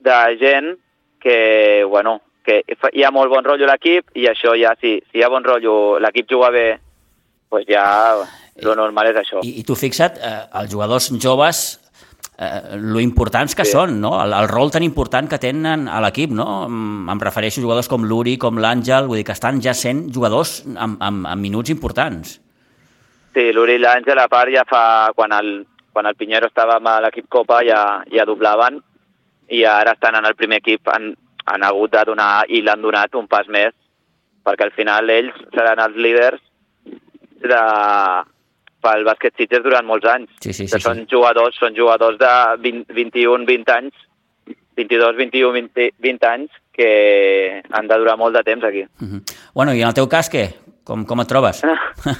[0.00, 0.72] de gent
[1.24, 2.60] que, bueno, que
[2.92, 5.96] hi ha molt bon rotllo l'equip i això ja, si, si hi ha bon rotllo,
[6.04, 6.66] l'equip juga bé,
[7.48, 7.86] doncs ja
[8.62, 9.40] lo normal és això.
[9.42, 11.64] I, i tu fixa't, eh, els jugadors joves,
[12.36, 13.72] eh, lo importants que Sí.
[13.72, 14.12] són, no?
[14.22, 16.66] El, el rol tan important que tenen a l'equip, no?
[16.68, 20.10] Em, em refereixo a jugadors com l'Uri, com l'Àngel, vull dir que estan ja sent
[20.12, 22.40] jugadors amb, amb, amb minuts importants.
[23.34, 25.10] Sí, l'Uri i l'Àngel, a part, ja fa...
[25.16, 25.54] Quan el,
[25.92, 28.82] quan el Pinheiro estava amb l'equip Copa ja, ja doblaven
[29.48, 31.12] i ara estan en el primer equip, han,
[31.46, 33.74] han hagut de donar i l'han donat un pas més
[34.44, 36.40] perquè al final ells seran els líders
[37.44, 37.60] de,
[38.84, 40.32] pel bàsquet Sitges durant molts anys.
[40.44, 41.06] Sí, sí, sí, són sí.
[41.14, 42.32] jugadors, són jugadors de
[42.64, 44.04] 20, 21, 20 anys,
[44.76, 48.84] 22, 21, 20, 20 anys que han de durar molt de temps aquí.
[49.00, 49.22] Mhm.
[49.54, 50.48] Bueno, i en el teu cas, què?
[50.84, 51.62] Com, com et trobes?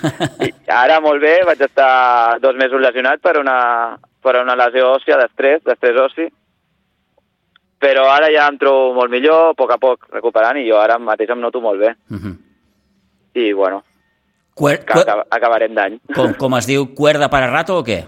[0.85, 5.61] Ara molt bé, vaig estar dos mesos lesionat per una, per una lesió òssia d'estrès,
[5.67, 6.31] d'estrès ossi,
[7.85, 10.97] però ara ja em trobo molt millor, a poc a poc recuperant, i jo ara
[10.99, 11.93] mateix em noto molt bé.
[12.09, 12.35] Mhm.
[13.35, 13.83] I, bueno,
[14.55, 15.99] Cuer, que acab acabarem d'any.
[16.15, 18.05] com, com es diu, cuerda para rato o què?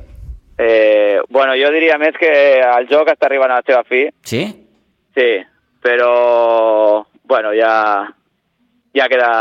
[0.56, 2.30] Eh, bueno, jo diria més que
[2.62, 4.44] el joc està arribant a la seva fi, Sí?
[5.14, 5.30] sí,
[5.82, 8.06] però, bueno, ja,
[8.94, 9.32] ja queda...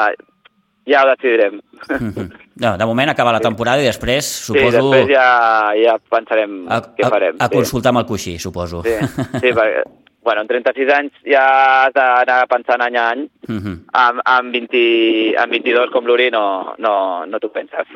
[0.86, 1.62] Ja ho decidirem.
[1.90, 2.26] Mhm.
[2.62, 6.78] No, de moment acaba la temporada i després, Sí, suposo, després ja, ja pensarem a,
[6.96, 7.36] què a, farem.
[7.42, 7.56] a sí.
[7.56, 8.84] consultar amb el coixí, suposo.
[8.86, 8.94] Sí,
[9.42, 9.82] sí perquè,
[10.26, 11.44] bueno, en 36 anys ja
[11.86, 13.22] has d'anar pensant any a any.
[13.48, 13.76] Mhm.
[13.94, 17.88] Amb, amb, 20, amb 22 com l'Uri no, no, no t'ho penses.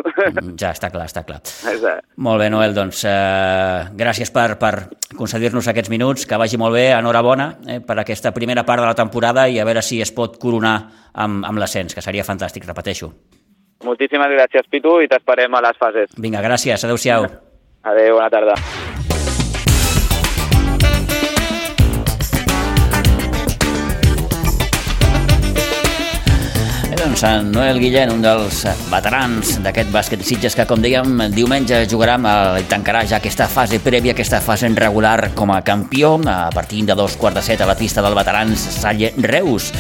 [0.62, 1.42] Ja, està clar, està clar.
[1.42, 2.06] Exacte.
[2.22, 4.74] Molt bé, Noel, doncs eh, gràcies per, per
[5.18, 8.98] concedir-nos aquests minuts, que vagi molt bé, enhorabona eh, per aquesta primera part de la
[8.98, 10.78] temporada i a veure si es pot coronar
[11.14, 13.12] amb, amb l'ascens, que seria fantàstic, repeteixo.
[13.88, 16.14] Moltíssimes gràcies, Pitu, i t'esperem a les fases.
[16.20, 17.26] Vinga, gràcies, adeu-siau.
[17.90, 18.60] Adéu, bona tarda.
[27.10, 28.60] Doncs en Noel Guillén, un dels
[28.92, 33.80] veterans d'aquest bàsquet Sitges que, com dèiem, diumenge jugarà el, i tancarà ja aquesta fase
[33.82, 37.66] prèvia, aquesta fase regular com a campió, a partir de dos quarts de set a
[37.66, 39.72] la pista del veterans Salle Reus.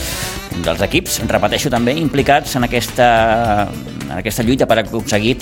[0.55, 3.11] Un dels equips, repeteixo, també implicats en aquesta,
[4.07, 5.37] en aquesta lluita per aconseguir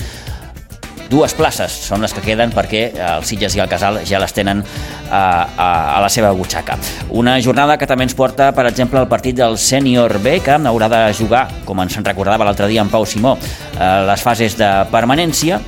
[1.10, 2.84] dues places són les que queden perquè
[3.16, 4.64] el Sitges i el Casal ja les tenen
[5.10, 6.78] a, a, a la seva butxaca.
[7.10, 10.90] Una jornada que també ens porta, per exemple, al partit del Sènior B, que haurà
[10.92, 14.72] de jugar, com ens en recordava l'altre dia en Pau Simó, eh, les fases de
[14.92, 15.62] permanència,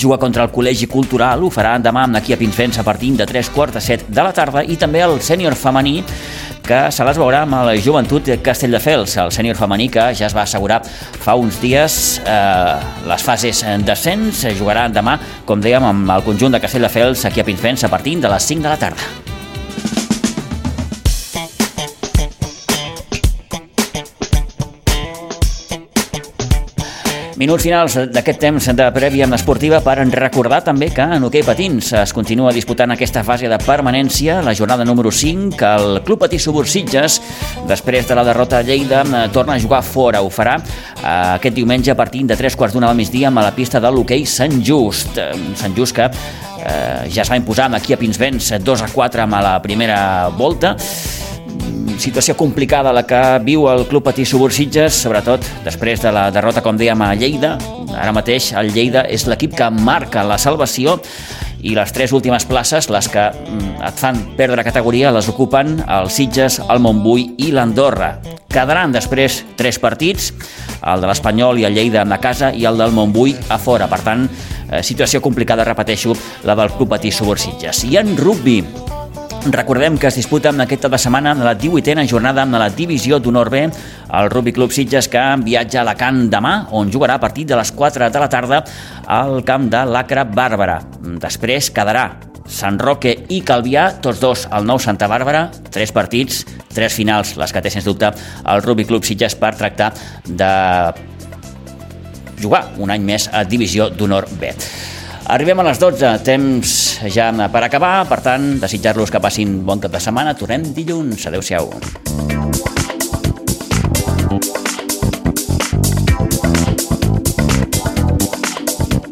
[0.00, 3.50] juga contra el Col·legi Cultural, ho farà demà amb l'equip Pinsbens a partir de 3
[3.54, 6.02] quarts de 7 de la tarda i també el sènior femení
[6.64, 10.36] que se les veurà amb la joventut de Castelldefels, el sènior femení que ja es
[10.36, 12.74] va assegurar fa uns dies eh,
[13.10, 17.84] les fases d'ascens, jugarà demà, com dèiem, amb el conjunt de Castelldefels aquí a Pinsbens
[17.84, 19.33] a partir de les 5 de la tarda.
[27.34, 32.12] Minuts finals d'aquest temps de prèvia esportiva per recordar també que en hoquei patins es
[32.14, 37.18] continua disputant aquesta fase de permanència, la jornada número 5, que el Club Patí Subursitges,
[37.66, 39.02] després de la derrota a Lleida,
[39.34, 40.22] torna a jugar fora.
[40.22, 43.50] Ho farà eh, aquest diumenge a partir de 3 quarts d'una del migdia a la
[43.50, 45.18] pista de l'hoquei Sant Just.
[45.58, 49.42] Sant Just que eh, ja es va imposar aquí a Pinsbens 2 a 4 amb
[49.42, 50.76] la primera volta
[51.98, 56.76] situació complicada la que viu el Club Patí Subursitges, sobretot després de la derrota, com
[56.76, 57.54] dèiem, a Lleida.
[57.94, 60.98] Ara mateix el Lleida és l'equip que marca la salvació
[61.64, 66.10] i les tres últimes places, les que mm, et fan perdre categoria, les ocupen el
[66.12, 68.18] Sitges, el Montbui i l'Andorra.
[68.52, 70.32] Quedaran després tres partits,
[70.84, 73.88] el de l'Espanyol i el Lleida a casa i el del Montbui a fora.
[73.88, 74.28] Per tant,
[74.68, 76.12] eh, situació complicada, repeteixo,
[76.44, 77.84] la del Club Patí Subursitges.
[77.88, 78.60] I en rugby,
[79.46, 83.50] Recordem que es disputa en aquesta de setmana la 18a jornada amb la divisió d'honor
[83.52, 87.58] B el Rugby Club Sitges que viatja a Alacant demà, on jugarà a partir de
[87.58, 88.62] les 4 de la tarda
[89.04, 90.78] al camp de l'Acra Bàrbara.
[91.20, 92.06] Després quedarà
[92.48, 97.52] Sant Roque i Calvià, tots dos al nou Santa Bàrbara, tres partits, tres finals, les
[97.52, 98.14] que té sens dubte
[98.48, 99.92] el Rugby Club Sitges per tractar
[100.24, 100.50] de
[102.40, 104.56] jugar un any més a Divisió d'Honor B.
[105.24, 106.70] Arribem a les 12, temps
[107.08, 110.34] ja per acabar, per tant, desitjar-los que passin bon cap de setmana.
[110.36, 111.24] Tornem dilluns.
[111.30, 111.70] Adéu-siau.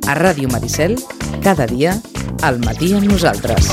[0.04, 0.98] A Ràdio Maricel,
[1.40, 1.96] cada dia,
[2.44, 3.72] al matí amb nosaltres.